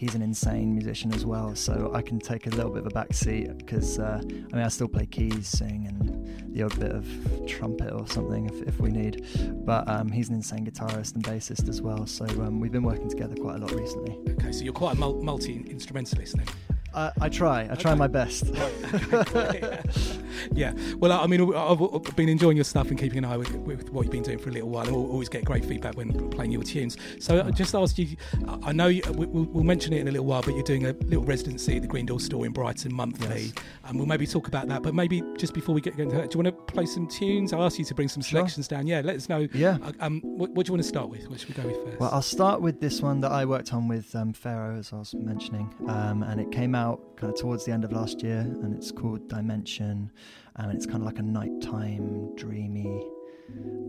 [0.00, 1.54] he's an insane musician as well.
[1.54, 4.64] So I can take a little bit of a back seat because uh, I mean
[4.64, 7.06] I still play keys, sing, and the odd bit of
[7.46, 9.26] trumpet or something if, if we need.
[9.66, 12.06] But um, he's an insane guitarist and bassist as well.
[12.06, 14.18] So um, we've been working together quite a lot recently.
[14.36, 16.46] Okay, so you're quite a multi instrumentalist then.
[16.94, 17.68] I, I try.
[17.70, 18.44] I try my best.
[20.52, 20.72] yeah.
[20.96, 24.02] Well, I mean, I've, been enjoying your stuff and keeping an eye with, with what
[24.02, 24.86] you've been doing for a little while.
[24.86, 26.96] And we'll always get great feedback when playing your tunes.
[27.18, 28.16] So I just asked you.
[28.62, 30.86] I know you, we- we'll, we'll mention it in a little while, but you're doing
[30.86, 33.52] a little residency at the Green Door Store in Brighton monthly, Yes.
[33.84, 34.82] and we'll maybe talk about that.
[34.82, 37.52] But maybe just before we get into that, do you want to play some tunes?
[37.52, 38.86] I'll ask you to bring some selections down.
[38.86, 39.46] Yeah, let us know.
[39.52, 39.78] Yeah.
[39.82, 41.28] Uh, Um, what, what do you want to start with?
[41.28, 42.00] What should we go with first?
[42.00, 44.96] Well, I'll start with this one that I worked on with um, Pharaoh, as I
[44.96, 48.40] was mentioning, um, and it came out kind of towards the end of last year,
[48.40, 50.10] and it's called Dimension,
[50.56, 53.04] and it's kind of like a nighttime, dreamy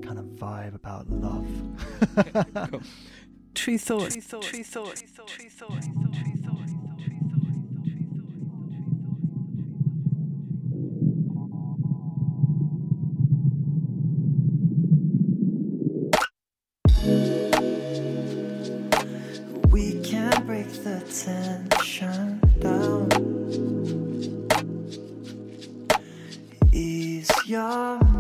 [0.04, 1.48] kind of vibe about love.
[2.70, 2.82] cool.
[3.54, 4.16] Tru Thoughts.
[4.16, 4.50] Tru Thoughts.
[4.50, 5.88] Tru Thoughts.
[19.70, 23.10] We can break the tension down.
[26.72, 28.11] Is your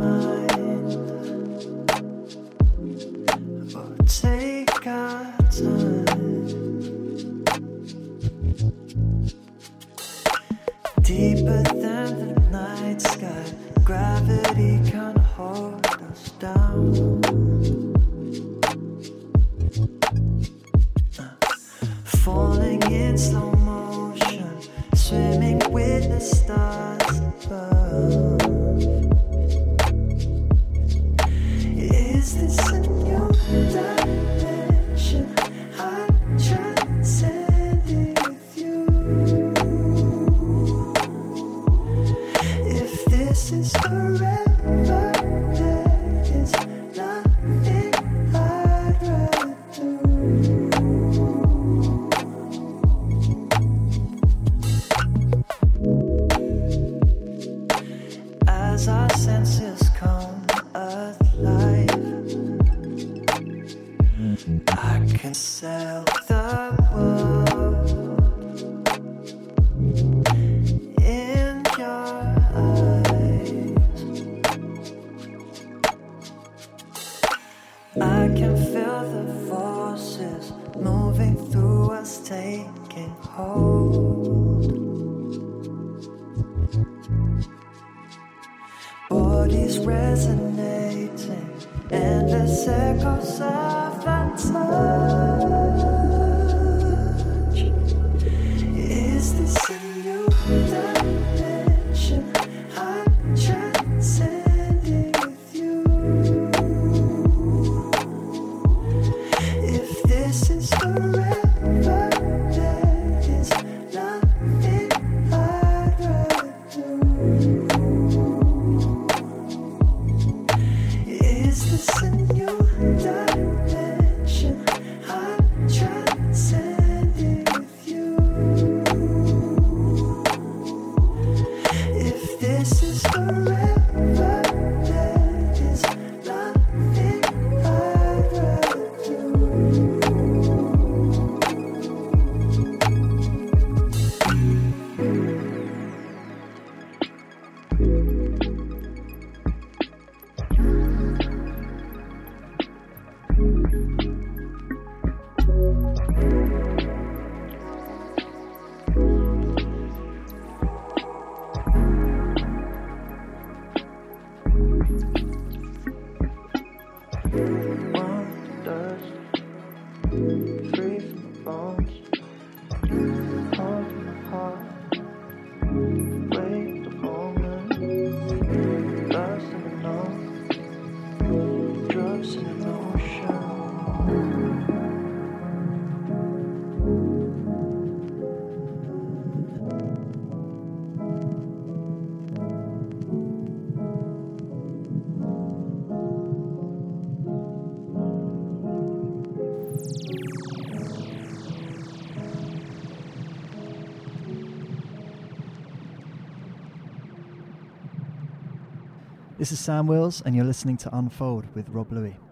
[209.51, 212.30] This is Sam Wills, and you're listening to Unfold with Rob Luis.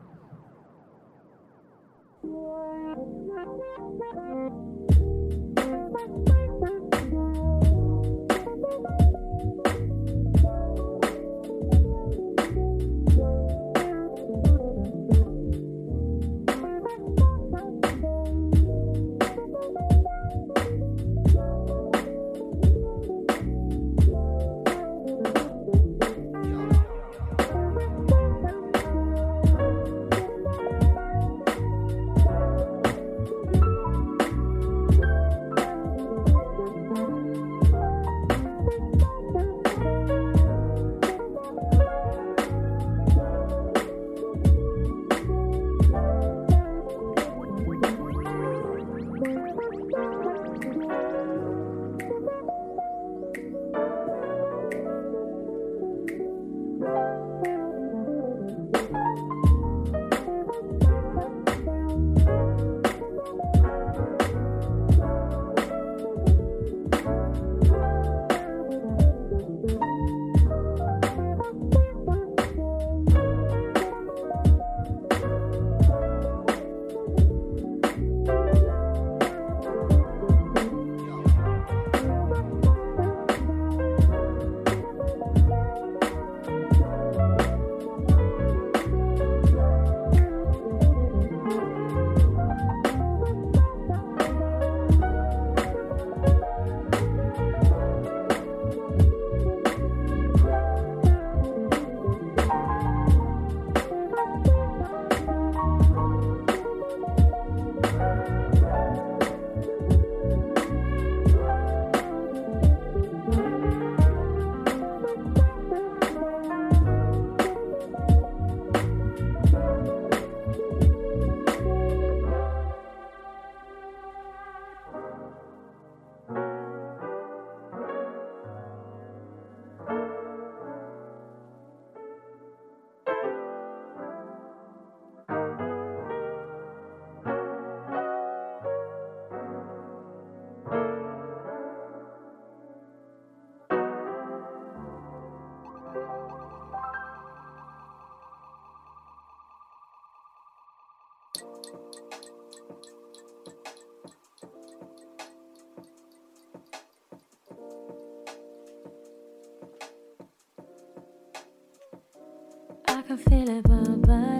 [162.87, 164.38] I can feel it, but.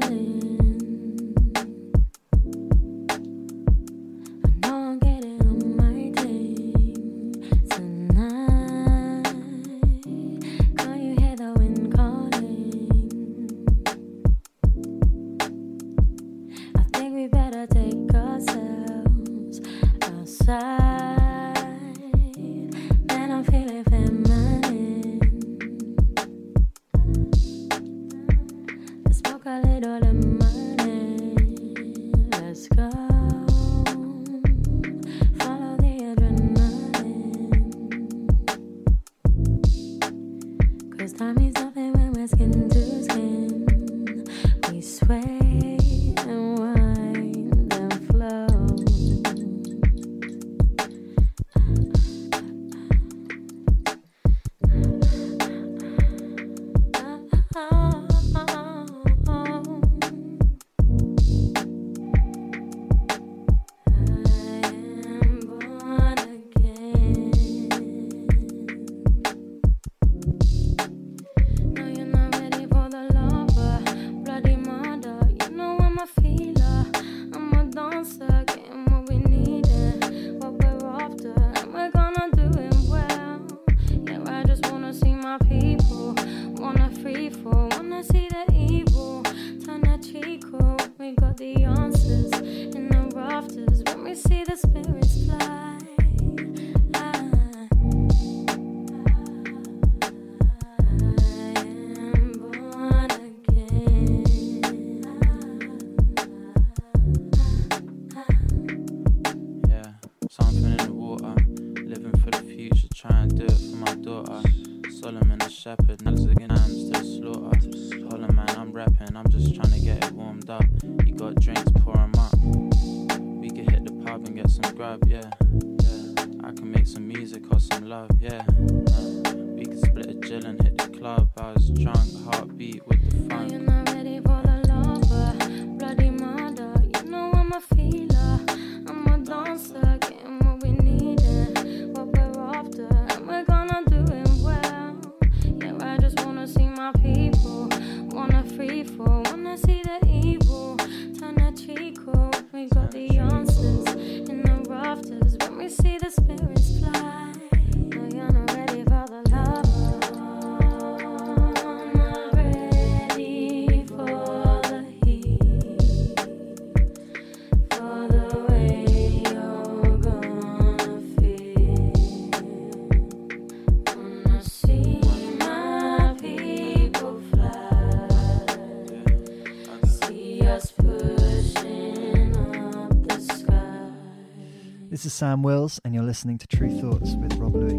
[185.08, 187.72] Sam Wills, and you're listening to Tru Thoughts with Rob Luis.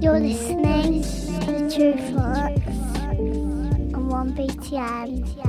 [0.00, 2.66] You're listening to Tru Thoughts
[3.94, 5.47] on 1BTN.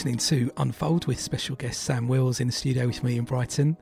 [0.00, 3.76] Listening to Unfold with special guest Sam Wills in the studio with me in Brighton,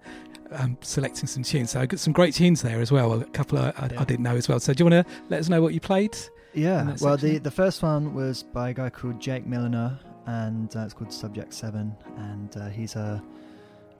[0.50, 1.70] um, selecting some tunes.
[1.70, 3.12] So I got some great tunes there as well.
[3.12, 4.58] A couple I, I, I didn't know as well.
[4.58, 6.18] So do you want to let us know what you played?
[6.54, 6.96] Yeah.
[7.00, 9.96] Well, the the first one was by a guy called Jake Milliner,
[10.26, 13.22] and uh, it's called Subject Seven, and uh, he's a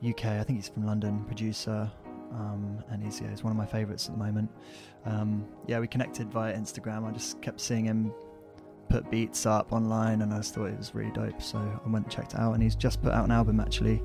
[0.04, 0.24] UK.
[0.24, 1.88] I think he's from London producer.
[2.32, 4.50] Um, and he's, yeah, he's one of my favourites at the moment.
[5.06, 7.08] Um, yeah, we connected via Instagram.
[7.08, 8.12] I just kept seeing him
[8.88, 11.40] put beats up online, and I just thought it was really dope.
[11.42, 14.02] So I went and checked it out, and he's just put out an album actually,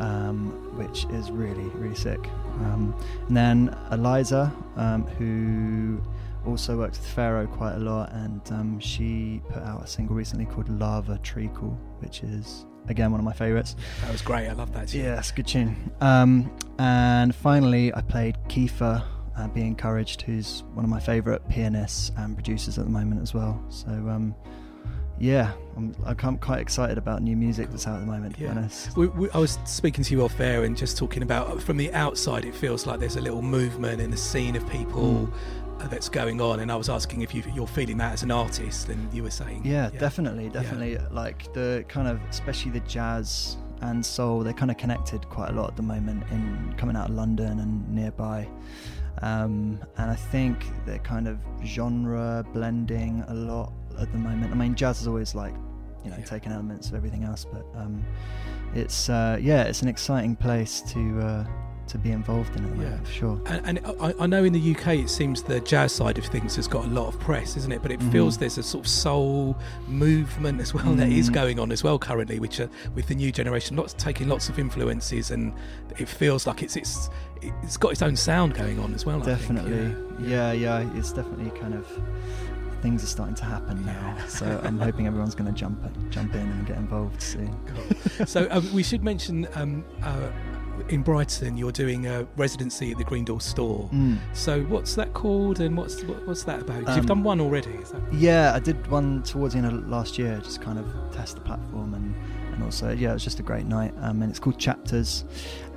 [0.00, 2.20] um, which is really really sick.
[2.60, 2.94] Um,
[3.28, 6.00] and then Eliza, um, who
[6.46, 10.46] also works with Pharaoh quite a lot, and um, she put out a single recently
[10.46, 13.76] called Lava Treacle, which is again one of my favourites.
[14.02, 14.48] That was great.
[14.48, 14.88] I love that.
[14.88, 15.04] Tune.
[15.04, 15.90] Yeah, it's a good tune.
[16.00, 19.04] Um, and finally, I played Kiefer
[19.38, 23.32] uh, Be Encouraged, who's one of my favourite pianists and producers at the moment as
[23.32, 23.62] well.
[23.68, 24.34] So, um,
[25.18, 28.52] yeah, I'm, I'm quite excited about new music that's out at the moment, to yeah.
[28.52, 28.96] be honest.
[28.96, 31.92] We, we, I was speaking to you off air and just talking about from the
[31.92, 35.26] outside, it feels like there's a little movement in the scene of people.
[35.26, 35.32] Mm.
[35.90, 38.88] That's going on, and I was asking if you, are feeling that as an artist,
[38.88, 40.00] and you were saying, yeah, yeah.
[40.00, 40.94] definitely, definitely.
[40.94, 41.06] Yeah.
[41.12, 45.52] Like the kind of, especially the jazz and soul, they're kind of connected quite a
[45.52, 48.48] lot at the moment in coming out of London and nearby.
[49.22, 54.52] Um, and I think they're kind of genre blending a lot at the moment.
[54.52, 55.54] I mean, jazz is always like,
[56.04, 56.24] you know, yeah.
[56.24, 58.04] taking elements of everything else, but um,
[58.74, 61.46] it's uh, yeah, it's an exciting place to uh,
[61.88, 62.82] to be involved in it.
[62.82, 63.40] Yeah, for sure.
[63.46, 66.56] And, and I, I, know in the UK it seems the jazz side of things
[66.56, 67.82] has got a lot of press, isn't it?
[67.82, 68.10] But it mm-hmm.
[68.10, 69.56] feels there's a sort of soul
[69.86, 70.96] movement as well mm-hmm.
[70.96, 71.34] that is mm-hmm.
[71.34, 74.58] going on as well currently, which are, with the new generation, lots taking lots of
[74.58, 75.52] influences, and
[75.98, 77.10] it feels like it's it's
[77.42, 79.20] it's got its own sound going on as well.
[79.20, 79.94] Definitely,
[80.26, 80.52] yeah.
[80.52, 80.98] yeah, yeah.
[80.98, 81.86] It's definitely kind of
[82.82, 84.16] things are starting to happen now.
[84.28, 87.54] So I'm hoping everyone's going to jump jump in and get involved soon.
[87.68, 88.26] Cool.
[88.26, 90.30] so um, we should mention um, uh,
[90.88, 93.88] in Brighton, you're doing a residency at the Green Door store.
[93.92, 94.18] Mm.
[94.32, 96.88] So what's that called, and what's what, what's that about?
[96.88, 97.78] Um, you've done one already.
[98.12, 101.40] Yeah, I did one towards the end of last year, just kind of test the
[101.40, 102.14] platform and
[102.52, 103.94] and also yeah, it was just a great night.
[104.00, 105.24] Um, and it's called Chapters,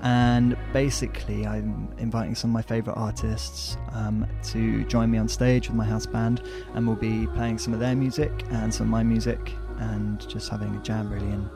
[0.02, 5.68] and basically I'm inviting some of my favourite artists um, to join me on stage
[5.68, 6.42] with my house band,
[6.74, 10.50] and we'll be playing some of their music and some of my music, and just
[10.50, 11.50] having a jam really and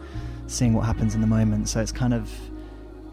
[0.48, 1.70] seeing what happens in the moment.
[1.70, 2.30] So it's kind of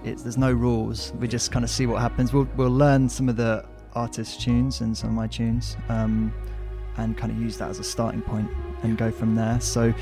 [0.05, 1.13] it's there's no rules.
[1.19, 2.33] We just kind of see what happens.
[2.33, 3.65] We'll we'll learn some of the
[3.95, 6.33] artist tunes and some of my tunes, um,
[6.97, 8.51] and kind of use that as a starting point
[8.83, 9.61] and go from there.
[9.61, 9.93] So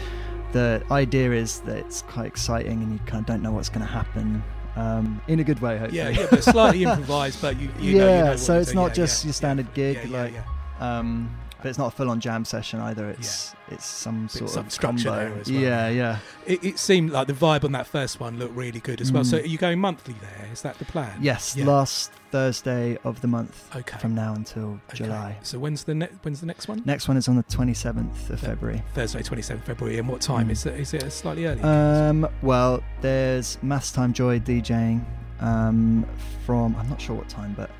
[0.52, 3.86] the idea is that it's quite exciting and you kind of don't know what's going
[3.86, 4.42] to happen.
[4.76, 5.98] Um, in a good way, hopefully.
[5.98, 8.04] Yeah, yeah, but slightly improvised, but you, you yeah.
[8.04, 10.34] Know, you know so it's not yeah, just yeah, your standard gig, like.
[10.80, 13.10] Um, but it's not a full-on jam session either.
[13.10, 13.74] It's yeah.
[13.74, 15.30] it's some sort some of structure combo.
[15.30, 15.60] there as well.
[15.60, 16.18] Yeah, yeah.
[16.46, 19.24] It, it, seemed like the vibe on that first one looked really good as well.
[19.24, 19.44] So mm.
[19.44, 20.48] are you going monthly there?
[20.52, 21.18] Is that the plan?
[21.20, 21.66] Yes, yeah.
[21.66, 23.74] last Thursday of the month.
[23.74, 23.98] Okay.
[23.98, 25.04] From now until okay.
[25.04, 25.38] July.
[25.42, 26.82] So when's the ne- when's the next one?
[26.84, 28.82] Next one is on the twenty seventh of February.
[28.94, 29.98] Thursday, twenty seventh February.
[29.98, 30.52] And what time mm.
[30.52, 30.78] is it?
[30.78, 31.62] Is it slightly early?
[31.62, 32.28] Um.
[32.42, 35.04] Well, there's Mass Time Joy DJing.
[35.40, 36.06] Um.
[36.44, 37.70] From I'm not sure what time, but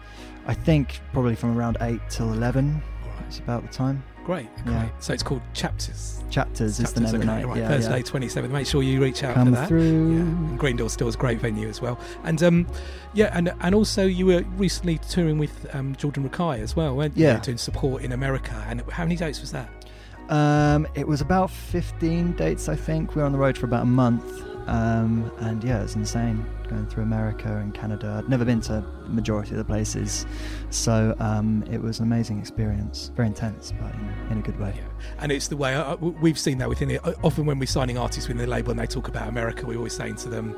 [0.47, 2.83] I think probably from around eight till eleven.
[3.31, 4.03] It's about the time.
[4.25, 4.73] Great, great.
[4.73, 4.89] Yeah.
[4.99, 6.23] So it's called Chapters.
[6.31, 7.47] Chapters, Chapters is the name okay, of the night.
[7.47, 8.03] Right, yeah, Thursday, yeah.
[8.03, 8.51] 27th.
[8.51, 9.69] Make sure you reach out Come for that.
[9.69, 10.15] through.
[10.15, 10.21] Yeah.
[10.21, 11.99] And Green Door Store is a great venue as well.
[12.25, 12.67] And um,
[13.15, 17.17] yeah, and and also you were recently touring with um, Jordan Rakei as well, weren't
[17.17, 17.27] you?
[17.27, 17.39] Yeah.
[17.39, 18.65] Doing support in America.
[18.69, 19.71] And how many dates was that?
[20.29, 23.15] Um, it was about 15 dates, I think.
[23.15, 24.25] We were on the road for about a month.
[24.69, 28.17] Um, and yeah, it's insane going through America and Canada.
[28.19, 30.25] I'd never been to the majority of the places,
[30.71, 33.11] so um, it was an amazing experience.
[33.15, 34.73] Very intense, but in, in a good way.
[34.77, 34.85] Yeah.
[35.19, 37.01] And it's the way uh, we've seen that within it.
[37.23, 39.95] Often when we're signing artists within the label and they talk about America, we're always
[39.95, 40.57] saying to them,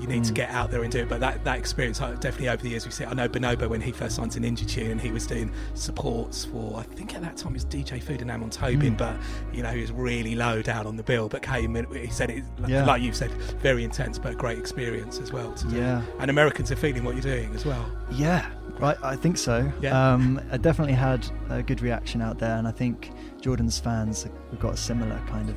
[0.00, 0.28] you need mm.
[0.28, 1.08] to get out there and do it.
[1.08, 3.04] But that, that experience, definitely over the years, we see.
[3.04, 6.44] I know Bonobo when he first signed to Ninja Tune and he was doing supports
[6.44, 8.98] for, I think at that time it was DJ Food and Amon Tobin, mm.
[8.98, 9.16] but
[9.52, 11.28] you know, he was really low down on the bill.
[11.28, 12.84] But came and he said it, yeah.
[12.84, 15.54] like you said, very intense, but great experience as well.
[15.70, 16.02] yeah.
[16.18, 17.90] And Americans are feeling what you're doing as well.
[18.10, 18.96] Yeah, right.
[19.02, 19.70] I think so.
[19.80, 20.12] Yeah.
[20.12, 23.10] Um, I definitely had a good reaction out there, and I think
[23.40, 25.56] Jordan's fans have got a similar kind of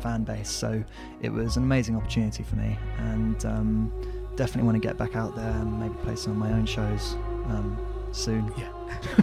[0.00, 0.50] fan base.
[0.50, 0.82] So
[1.20, 3.92] it was an amazing opportunity for me, and um,
[4.36, 7.14] definitely want to get back out there and maybe play some of my own shows
[7.46, 7.78] um,
[8.12, 8.52] soon.
[8.56, 8.72] Yeah.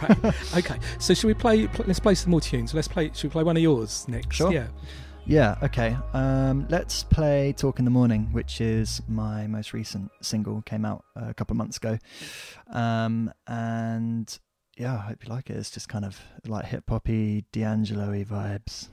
[0.01, 0.35] right.
[0.57, 0.79] Okay.
[0.99, 1.67] So should we play?
[1.67, 2.73] Pl- let's play some more tunes.
[2.73, 3.11] Let's play.
[3.13, 4.35] Should we play one of yours next?
[4.35, 4.51] Sure.
[4.51, 4.67] Yeah.
[5.29, 5.97] Yeah, okay.
[6.13, 11.03] Um, let's play Talk in the Morning, which is my most recent single, came out
[11.17, 11.97] a couple of months ago.
[12.71, 14.39] Um, and
[14.77, 15.57] yeah, I hope you like it.
[15.57, 18.87] It's just kind of like hip hoppy, D'Angelo y vibes.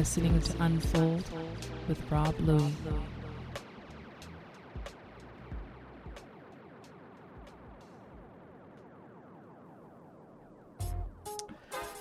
[0.00, 1.24] Listening to Unfold
[1.86, 2.72] with Rob Luis.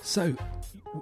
[0.01, 0.34] So,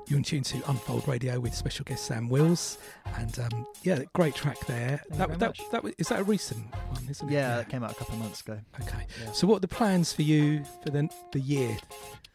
[0.08, 2.80] you're in tune to Unfold Radio with special guest Sam Wills,
[3.16, 5.00] and um, yeah, great track there.
[5.12, 5.62] you that very that, much.
[5.72, 7.32] that was, that a recent one, isn't it?
[7.32, 8.58] Yeah, it came out a couple of months ago.
[8.82, 9.06] Okay.
[9.24, 9.32] Yeah.
[9.34, 11.78] So, what are the plans for you for the the year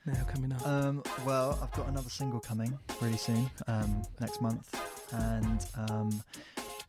[0.07, 0.67] now coming up?
[0.67, 4.75] Um, well, I've got another single coming really soon, um, next month,
[5.13, 6.23] and um,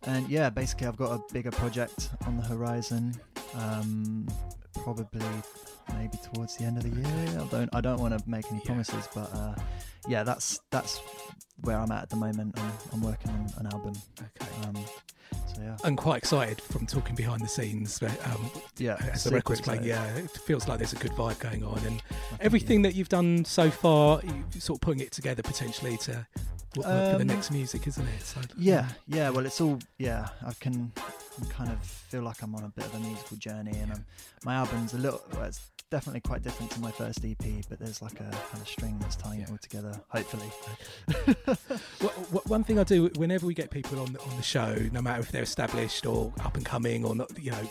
[0.03, 3.13] and yeah, basically I've got a bigger project on the horizon.
[3.55, 4.27] Um,
[4.73, 5.25] probably
[5.97, 7.39] maybe towards the end of the year.
[7.41, 9.55] I don't I don't want to make any promises, but uh,
[10.07, 10.99] yeah, that's that's
[11.61, 12.57] where I'm at at the moment.
[12.59, 13.93] I'm, I'm working on an album.
[14.19, 14.51] Okay.
[14.67, 14.75] Um,
[15.55, 15.77] so yeah.
[15.83, 17.99] I'm quite excited from talking behind the scenes.
[17.99, 21.39] but, Um, Yeah, as the record's playing, yeah, it feels like there's a good vibe
[21.39, 22.01] going on, and
[22.39, 24.21] everything that you've done so far,
[24.59, 26.25] sort of putting it together potentially to
[26.75, 28.21] work for the Um, next music, isn't it?
[28.23, 29.29] So, Yeah, yeah.
[29.29, 30.29] Well, it's all yeah.
[30.45, 30.91] I can
[31.41, 34.05] I kind of feel like I'm on a bit of a musical journey, and I'm,
[34.45, 35.21] my album's a little.
[35.33, 37.37] Well, it's definitely quite different to my first EP,
[37.69, 39.99] but there's like a kind of string that's tying it all together.
[40.09, 40.49] Hopefully.
[42.01, 45.01] Well, one thing I do whenever we get people on the, on the show, no
[45.01, 47.69] matter if they're established or up and coming or not, you know,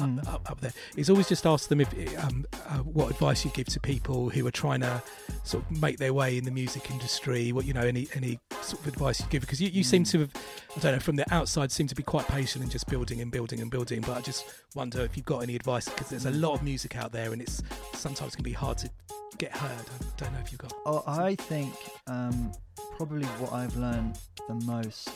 [0.00, 0.26] Mm.
[0.26, 3.66] up, up, there, is always just ask them if um, uh, what advice you give
[3.66, 5.02] to people who are trying to
[5.44, 7.52] sort of make their way in the music industry.
[7.52, 10.10] What you know, any any sort of advice you give because you, you seem Mm.
[10.12, 10.30] to have,
[10.76, 13.32] I don't know, from the outside seem to be quite patient and just building and
[13.32, 14.00] building and building.
[14.00, 14.44] But I just
[14.76, 17.42] wonder if you've got any advice because there's a lot of music out there and
[17.42, 17.60] it's
[17.94, 18.90] sometimes can be hard to
[19.38, 19.86] get heard.
[20.00, 20.72] I don't know if you've got.
[20.86, 21.74] Oh, I think
[22.06, 22.52] um,
[22.96, 25.10] probably what I've learned the most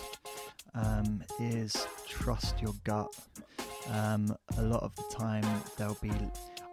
[0.75, 3.15] um, is trust your gut.
[3.93, 5.47] Um, a lot of the time,
[5.79, 6.11] there'll be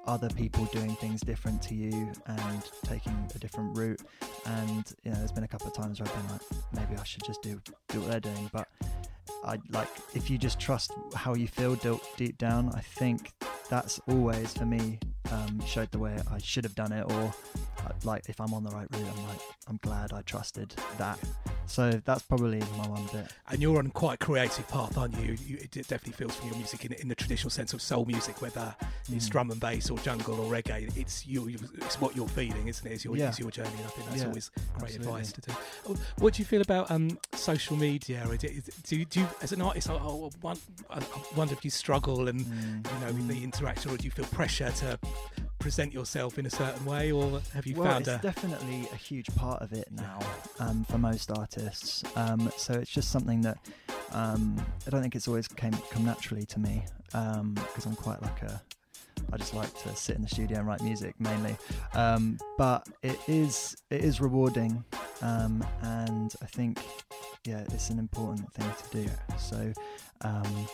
[0.08, 4.02] other people doing things different to you and taking a different route.
[4.48, 6.42] And you know, there's been a couple of times where I've been like,
[6.74, 8.50] maybe I should just do do what they're doing.
[8.52, 8.68] But
[9.44, 12.72] I like if you just trust how you feel deep, deep down.
[12.74, 13.32] I think
[13.70, 15.00] that's always for me
[15.32, 17.34] um, showed the way I should have done it, or
[17.86, 21.20] uh, like if I'm on the right route, I'm like I'm glad I trusted that.
[21.66, 23.32] So that's probably my one bit.
[23.50, 25.36] And you're on quite a creative path, aren't you?
[25.46, 28.42] you it definitely feels from your music in, in the traditional sense of soul music,
[28.42, 28.76] whether
[29.12, 29.32] it's Mm.
[29.32, 30.96] drum and bass or jungle or reggae.
[30.98, 31.48] It's you.
[31.48, 32.94] you- It's what you're feeling, isn't it?
[32.94, 33.30] It's your, Yeah.
[33.30, 33.70] it's your journey.
[33.78, 35.08] and I think that's Yeah, always great absolutely.
[35.08, 35.98] advice to do.
[36.20, 38.24] What do you feel about um, social media?
[38.28, 40.58] Is it- is it- Do you, do you, as an artist, I, I won-
[40.90, 42.86] I I wonder if you struggle and Mm.
[42.94, 45.00] you know the interaction, or do you feel pressure to
[45.60, 48.96] present yourself in a certain way, or have you well, found it's a definitely a
[48.96, 50.20] huge part of it now
[50.60, 52.04] um, for most artists.
[52.16, 53.58] Um, so it's just something that
[54.12, 58.42] um, I don't think it's always came come naturally to me because I'm quite like
[58.44, 58.62] a
[59.32, 61.56] I just like to sit in the studio and write music mainly.
[61.94, 64.84] Um, but it is it is rewarding,
[65.22, 66.80] um, and I think
[67.46, 69.12] yeah, it's an important thing to do.
[69.38, 69.74] So.
[70.22, 70.68] Um,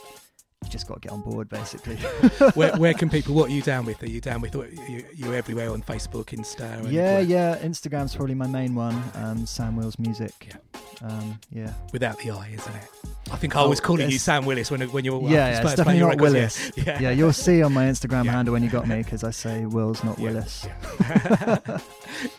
[0.64, 1.96] you just got to get on board, basically.
[2.54, 3.34] where, where, can people?
[3.34, 4.04] What are you down with?
[4.04, 4.56] Are you down with?
[4.56, 6.92] You, you everywhere on Facebook, Insta?
[6.92, 7.58] Yeah, yeah.
[7.60, 9.02] Instagram's probably my main one.
[9.16, 10.50] Um, Sam Wills Music.
[10.50, 10.58] Yeah.
[11.02, 11.74] Um, yeah.
[11.94, 12.90] Without the I, isn't it?
[13.32, 15.62] I think I was oh, calling you Sam Willis when when you were yeah, yeah
[15.62, 16.72] it's definitely not Willis.
[16.76, 16.84] Yeah.
[16.86, 17.00] yeah.
[17.00, 20.04] yeah, you'll see on my Instagram handle when you got me because I say Wills,
[20.04, 20.68] not Willis.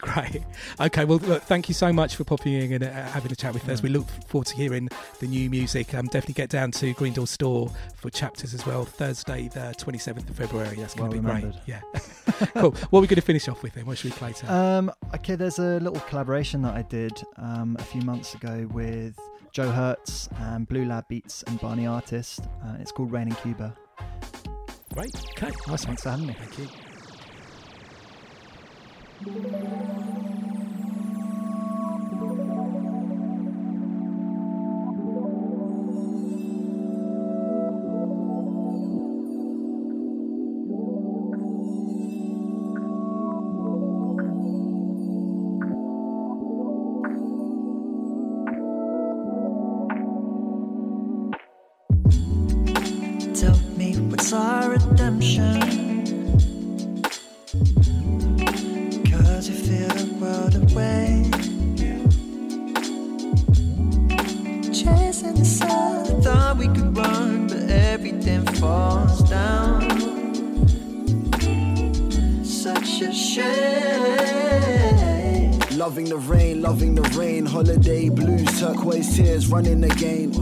[0.01, 0.43] Great.
[0.81, 3.55] Okay, well, look, thank you so much for popping in and uh, having a chat
[3.55, 3.83] with us.
[3.83, 4.89] We look forward to hearing
[5.21, 5.95] the new music.
[5.95, 8.85] Um, definitely get down to Green Door Store for chapters as well.
[8.85, 10.77] Thursday, the twenty seventh of February.
[10.77, 11.53] That's going to well be remembered.
[11.53, 11.63] great.
[11.67, 11.81] Yeah.
[12.61, 12.71] cool.
[12.91, 13.87] What are we going to finish off with then?
[13.87, 14.33] What should we play?
[14.33, 14.53] To?
[14.53, 19.19] Um, okay, there's a little collaboration that I did um, a few months ago with
[19.53, 22.41] Joe Hertz, and Blue Lab Beats, and Barney Artist.
[22.65, 23.75] Uh, it's called Rain in Cuba.
[24.95, 25.15] Great.
[25.31, 25.51] Okay.
[25.69, 25.85] Nice.
[25.85, 26.35] Thanks for having me.
[26.39, 26.69] Thank you.
[79.51, 80.33] Running again.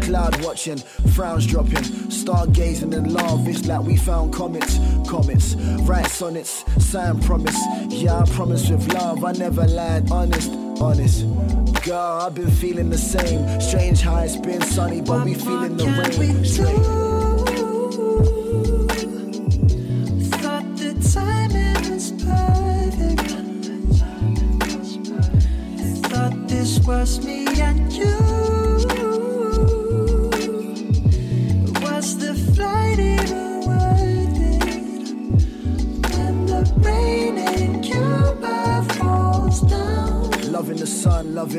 [0.00, 0.78] Cloud watching,
[1.14, 3.46] frowns dropping, stargazing in love.
[3.48, 7.58] It's like we found comets, comets, write sonnets, sign promise.
[7.88, 10.50] Yeah, I promise with love, I never lied, honest,
[10.80, 11.24] honest.
[11.84, 13.60] Girl, I've been feeling the same.
[13.60, 16.44] Strange how it's been sunny, but we feeling the rain.
[16.44, 17.09] Straight.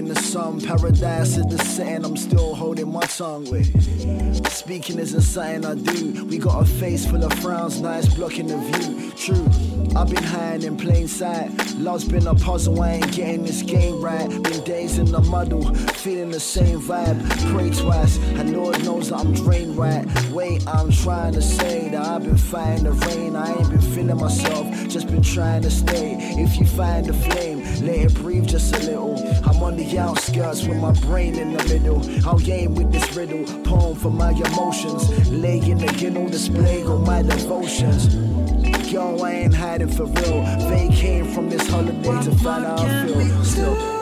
[0.02, 0.62] Loving the sun.
[0.62, 2.06] Paradise is the sand.
[2.06, 3.68] I'm still holding my tongue with.
[4.52, 6.26] Speaking isn't something I do.
[6.26, 9.12] We got a face full of frowns, nice blocking the view.
[9.12, 9.46] True,
[9.96, 11.50] I've been hiding in plain sight.
[11.78, 14.30] Love's been a puzzle, I ain't getting this game right.
[14.30, 17.20] Been days in the muddle, feeling the same vibe.
[17.52, 20.06] Pray twice, and Lord knows that I'm drained right.
[20.30, 23.36] Wait, I'm trying to say that I've been fighting the rain.
[23.36, 26.16] I ain't been feeling myself, just been trying to stay.
[26.38, 29.11] If you find the flame, let it breathe just a little.
[29.62, 32.02] On the outskirts with my brain in the middle.
[32.28, 35.30] I'll game with this riddle, poem for my emotions.
[35.30, 38.16] Laying again on display on my devotions.
[38.92, 40.44] Yo, I ain't hiding for real.
[40.70, 43.44] They came from this holiday to find out I feel.
[43.44, 44.01] Still.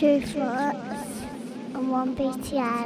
[0.00, 1.22] Listening to Tru Thoughts
[1.74, 2.77] on 1BTN.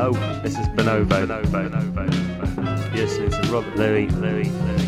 [0.00, 1.04] Hello, this is Bonobo.
[1.04, 1.44] Bonobo.
[1.50, 1.92] Bonobo.
[1.92, 2.96] Bonobo.
[2.96, 4.10] You're Robert Luis.
[4.12, 4.48] Luis.
[4.50, 4.79] Luis.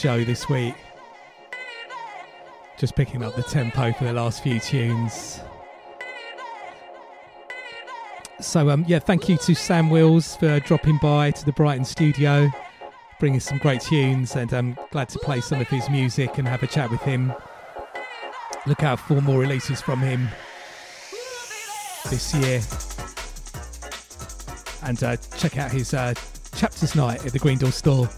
[0.00, 0.74] Show this week.
[2.78, 5.40] Just picking up the tempo for the last few tunes.
[8.40, 12.48] So, um, yeah, thank you to Sam Wills for dropping by to the Brighton studio,
[13.18, 16.62] bringing some great tunes, and I'm glad to play some of his music and have
[16.62, 17.34] a chat with him.
[18.66, 20.28] Look out for more releases from him
[22.08, 22.62] this year.
[24.82, 26.14] And uh, check out his uh,
[26.54, 28.08] chapters night at the Green Door store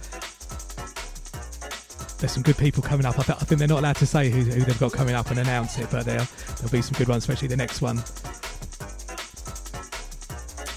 [2.22, 3.18] there's some good people coming up.
[3.18, 5.30] I, th- I think they're not allowed to say who, who, they've got coming up
[5.30, 6.24] and announce it, but there'll,
[6.70, 8.00] be some good ones, especially the next one.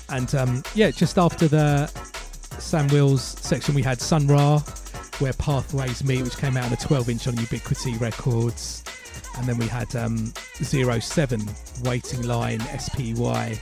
[0.10, 1.86] And um, yeah, just after the
[2.58, 4.58] Sam Wills section, we had Sun Ra,
[5.20, 8.84] where Pathways Meet, which came out on a 12 inch on Ubiquity Records.
[9.38, 11.48] And then we had um, Zero Seven,
[11.84, 13.60] Waiting Line, SPY,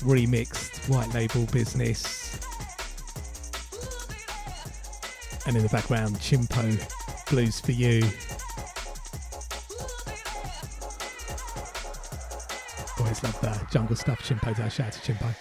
[0.00, 2.38] remixed, white label business.
[5.46, 6.76] And in the background, Chimpo
[7.30, 8.02] Blues for You.
[12.98, 14.54] Always love the jungle stuff, Chimpo.
[14.70, 15.34] Shout out to Chimpo.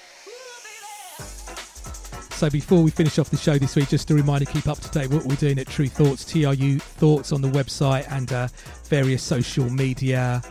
[2.35, 4.89] So before we finish off the show this week, just a reminder, keep up to
[4.89, 8.49] date what we're doing at Tru Thoughts, TRU Thoughts on the website and uh,
[8.89, 10.41] various social media,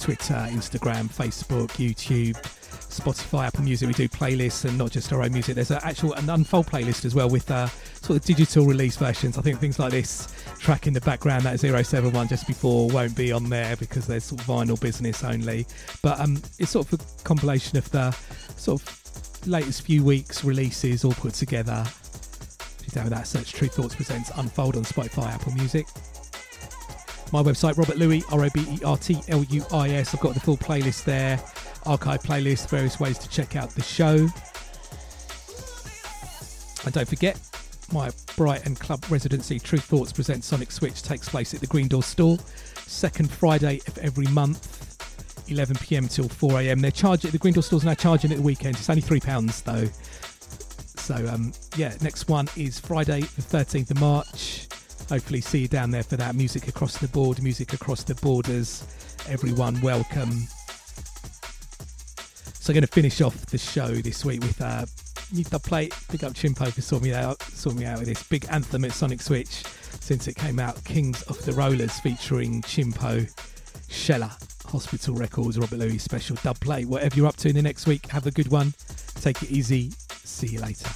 [0.00, 2.36] Twitter, Instagram, Facebook, YouTube,
[2.98, 3.86] Spotify, Apple Music.
[3.86, 5.54] We do playlists and not just our own music.
[5.54, 7.68] There's an actual an unfold playlist as well with uh,
[8.02, 9.38] sort of digital release versions.
[9.38, 13.32] I think things like this track in the background, that 071 just before, won't be
[13.32, 15.66] on there because there's sort of vinyl business only.
[16.02, 18.10] But um, it's sort of a compilation of the
[18.56, 21.84] sort of latest few weeks releases all put together.
[21.86, 25.86] If you down with that, search Tru Thoughts Presents Unfold on Spotify, Apple Music.
[27.30, 30.14] My website, Robert Luis, R O B E R T L U I S.
[30.14, 31.38] I've got the full playlist there
[31.88, 34.28] archive playlist, various ways to check out the show.
[36.84, 37.40] And don't forget,
[37.92, 42.02] my Brighton Club residency, Tru Thoughts Present Sonic Switch, takes place at the Green Door
[42.02, 42.38] store,
[42.76, 46.80] second Friday of every month, 11 pm till 4 am.
[46.80, 48.76] They're charging, the Green Door store's now charging at the weekend.
[48.76, 49.86] It's only £3 though.
[51.00, 54.68] So, um, yeah, next one is Friday, the 13th of March.
[55.08, 56.34] Hopefully, see you down there for that.
[56.34, 58.84] Music across the board, music across the borders.
[59.26, 60.46] Everyone, welcome.
[62.68, 64.84] So I'm going to finish off the show this week with uh,
[65.32, 65.94] the Plate.
[66.12, 68.92] Big up Chimpo for sorting me out, sorting me out with this big anthem at
[68.92, 69.64] Sonic Switch
[70.00, 70.84] since it came out.
[70.84, 73.26] Kings of the Rollers featuring Chimpo,
[73.88, 74.30] Shella,
[74.70, 76.86] Hospital Records, Robert Luis special dub plate.
[76.86, 78.74] Whatever you're up to in the next week, have a good one.
[79.14, 79.90] Take it easy.
[80.24, 80.90] See you later.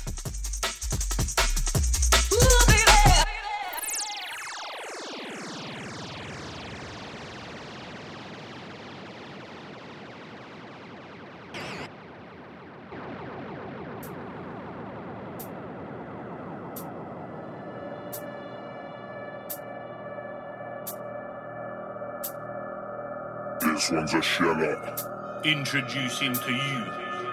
[23.92, 24.96] One's a sheller.
[25.44, 26.84] Introducing to you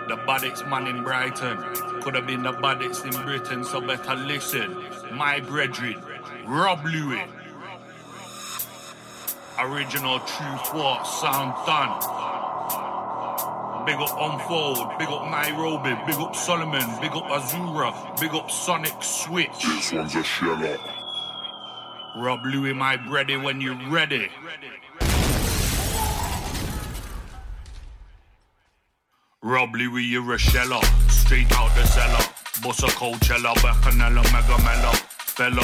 [0.08, 1.58] the baddest man in Brighton.
[2.02, 4.84] Could have been the baddest in Britain, so better listen.
[5.14, 6.02] My brethren,
[6.46, 7.22] Rob Luis.
[9.60, 12.00] Original Tru Thoughts sound done.
[13.86, 19.04] Big up Unfold, big up Nairobi, big up Solomon, big up Azura, big up Sonic
[19.04, 19.64] Switch.
[19.64, 20.78] This one's a sheller.
[22.18, 24.30] Rob Luis, my bready, when you're ready.
[29.42, 30.82] Rob Luis, you're a.
[31.08, 32.24] Straight out the cellar.
[32.62, 34.94] Boss a Coachella, Bacchanella, Megamella.
[34.94, 35.64] Fella,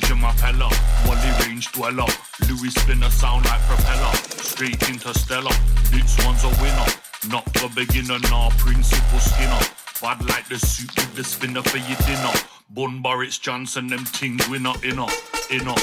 [0.00, 0.70] Jamapella.
[1.06, 2.06] Wally range dweller.
[2.48, 4.14] Luis spinner sound like propeller.
[4.40, 5.52] Straight interstellar.
[5.90, 6.86] This one's a winner.
[7.28, 9.60] Not for beginner, nah, principal skinner.
[10.00, 12.32] Bad like the suit with the spinner for your dinner.
[12.70, 15.06] Bun Boris Johnson, them things winner, inner,
[15.50, 15.76] inner.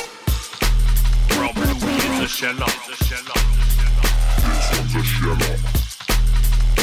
[1.38, 2.66] Rob Luis is a sheller.
[2.88, 3.12] This
[4.80, 5.89] one's a sheller.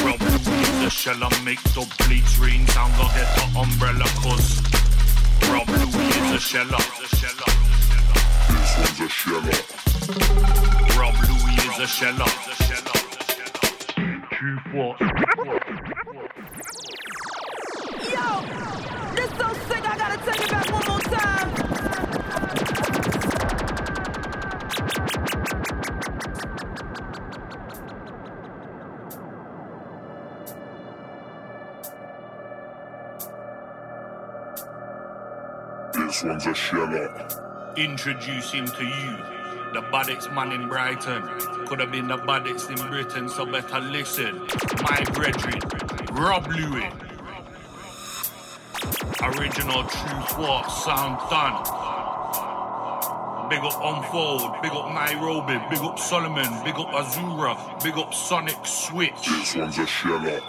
[0.05, 4.63] Rob Luis the shell and make the bleach rain sound Go get the umbrella cause
[5.51, 6.85] Rob Luis is a sheller
[8.49, 9.77] This one's a sheller
[10.99, 12.27] Rob Luis is a sheller.
[14.33, 15.01] Tru Thoughts.
[18.13, 18.29] Yo,
[19.15, 19.85] this so sick.
[19.85, 21.56] I gotta take it back one more time.
[36.17, 37.75] This one's a.
[37.77, 39.17] Introducing to you
[39.75, 41.23] the baddest man in Brighton.
[41.67, 44.39] Could have been the baddest in Britain, so better listen.
[44.81, 45.61] My brethren,
[46.13, 46.91] Rob Luis.
[49.21, 51.61] Original Tru Thought sound done.
[53.51, 58.65] Big up Unfold, big up Nairobi, big up Solomon, big up Azura, big up Sonic
[58.65, 59.13] Switch.
[59.29, 60.41] This one's a sheller.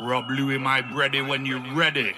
[0.00, 2.14] Rob Luis, my bready, when you're ready.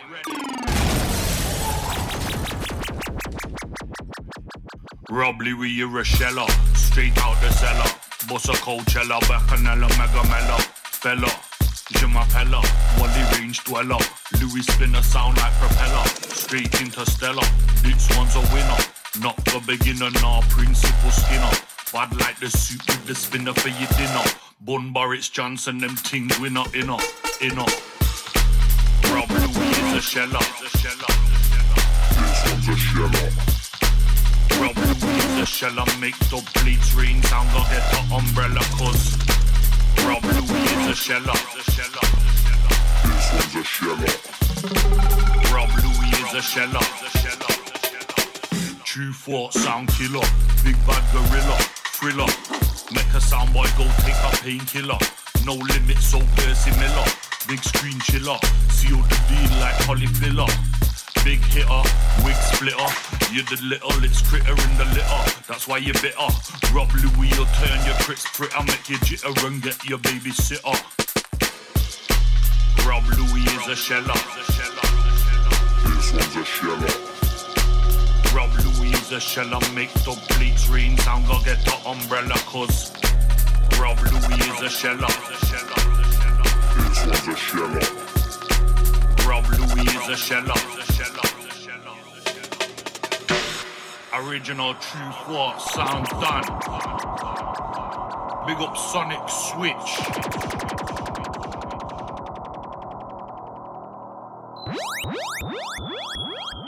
[5.10, 6.46] Rob Luis, you're a sheller.
[6.74, 7.90] Straight out the cellar.
[8.28, 10.56] Boss a Coachella, Bacchanella, Mega Mella.
[11.02, 11.26] Fella,
[11.98, 12.62] Jamapella,
[12.96, 13.98] Wally range dweller.
[14.40, 16.06] Luis spinner sound like propeller.
[16.06, 17.42] Straight interstellar.
[17.82, 18.78] This one's a winner.
[19.20, 21.50] Not the beginner, nah, principal skinner.
[21.92, 24.22] Bad like the soup with the spinner for your dinner.
[24.60, 26.98] Bun Boris Johnson, them things winner, inner,
[27.40, 27.66] inner.
[29.10, 30.38] Rob Luis is a sheller.
[30.60, 30.84] This
[32.46, 33.59] one's a sheller.
[34.60, 35.84] Rob Luis is a sheller.
[36.00, 39.16] Make the bleeds rain sound, go get the umbrella, cause
[40.04, 41.38] Luis is a sheller.
[41.54, 44.12] This one's a sheller.
[45.54, 46.84] Rob Luis is a sheller.
[48.84, 50.26] Tru Thought sound killer.
[50.64, 51.56] Big bad gorilla.
[51.94, 52.26] Thriller.
[52.92, 54.98] Make a sound boy go take a painkiller.
[55.46, 57.06] No limit, so Percy Miller.
[57.48, 58.38] Big screen chiller.
[58.68, 60.50] Seal the deal like Holly Filler.
[61.24, 61.82] Big hitter,
[62.24, 63.19] wig splitter.
[63.32, 65.42] You're the little, it's critter in the litter.
[65.46, 66.18] That's why you're bitter.
[66.74, 68.60] Rob Luis, you'll turn your crits fritter.
[68.64, 70.74] Make you jitter and get your babysitter.
[72.88, 74.18] Rob Luis is a sheller.
[75.84, 76.90] This one's a sheller.
[78.34, 79.60] Rob Luis is a sheller.
[79.76, 81.28] Make the bleach rain sound.
[81.28, 82.90] Go get the umbrella, cause
[83.78, 85.06] Rob Luis is a sheller.
[86.74, 87.80] This one's a sheller.
[89.28, 91.29] Rob Luis is a sheller.
[94.28, 96.44] Original Tru Thought sound done.
[98.46, 99.90] Big up Sonic Switch.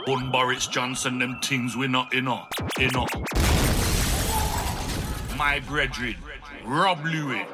[0.07, 2.49] Bun Boris Johnson, them things we not in up.
[5.37, 6.17] My brethren,
[6.65, 7.47] Rob Luis.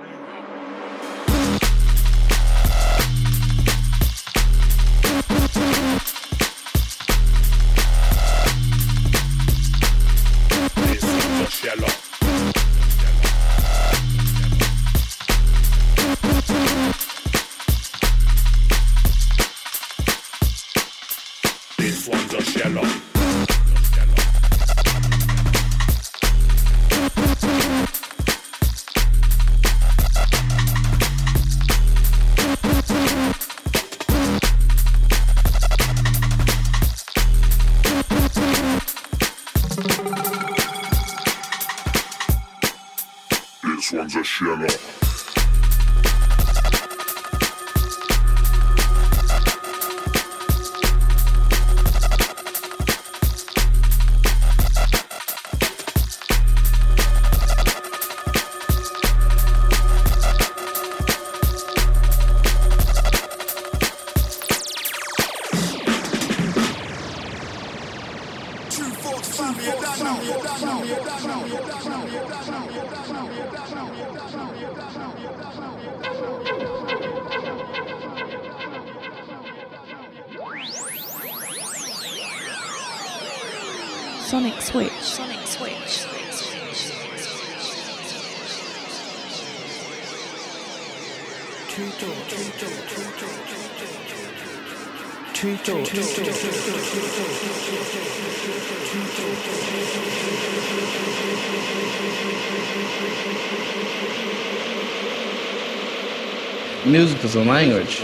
[107.23, 108.03] the language.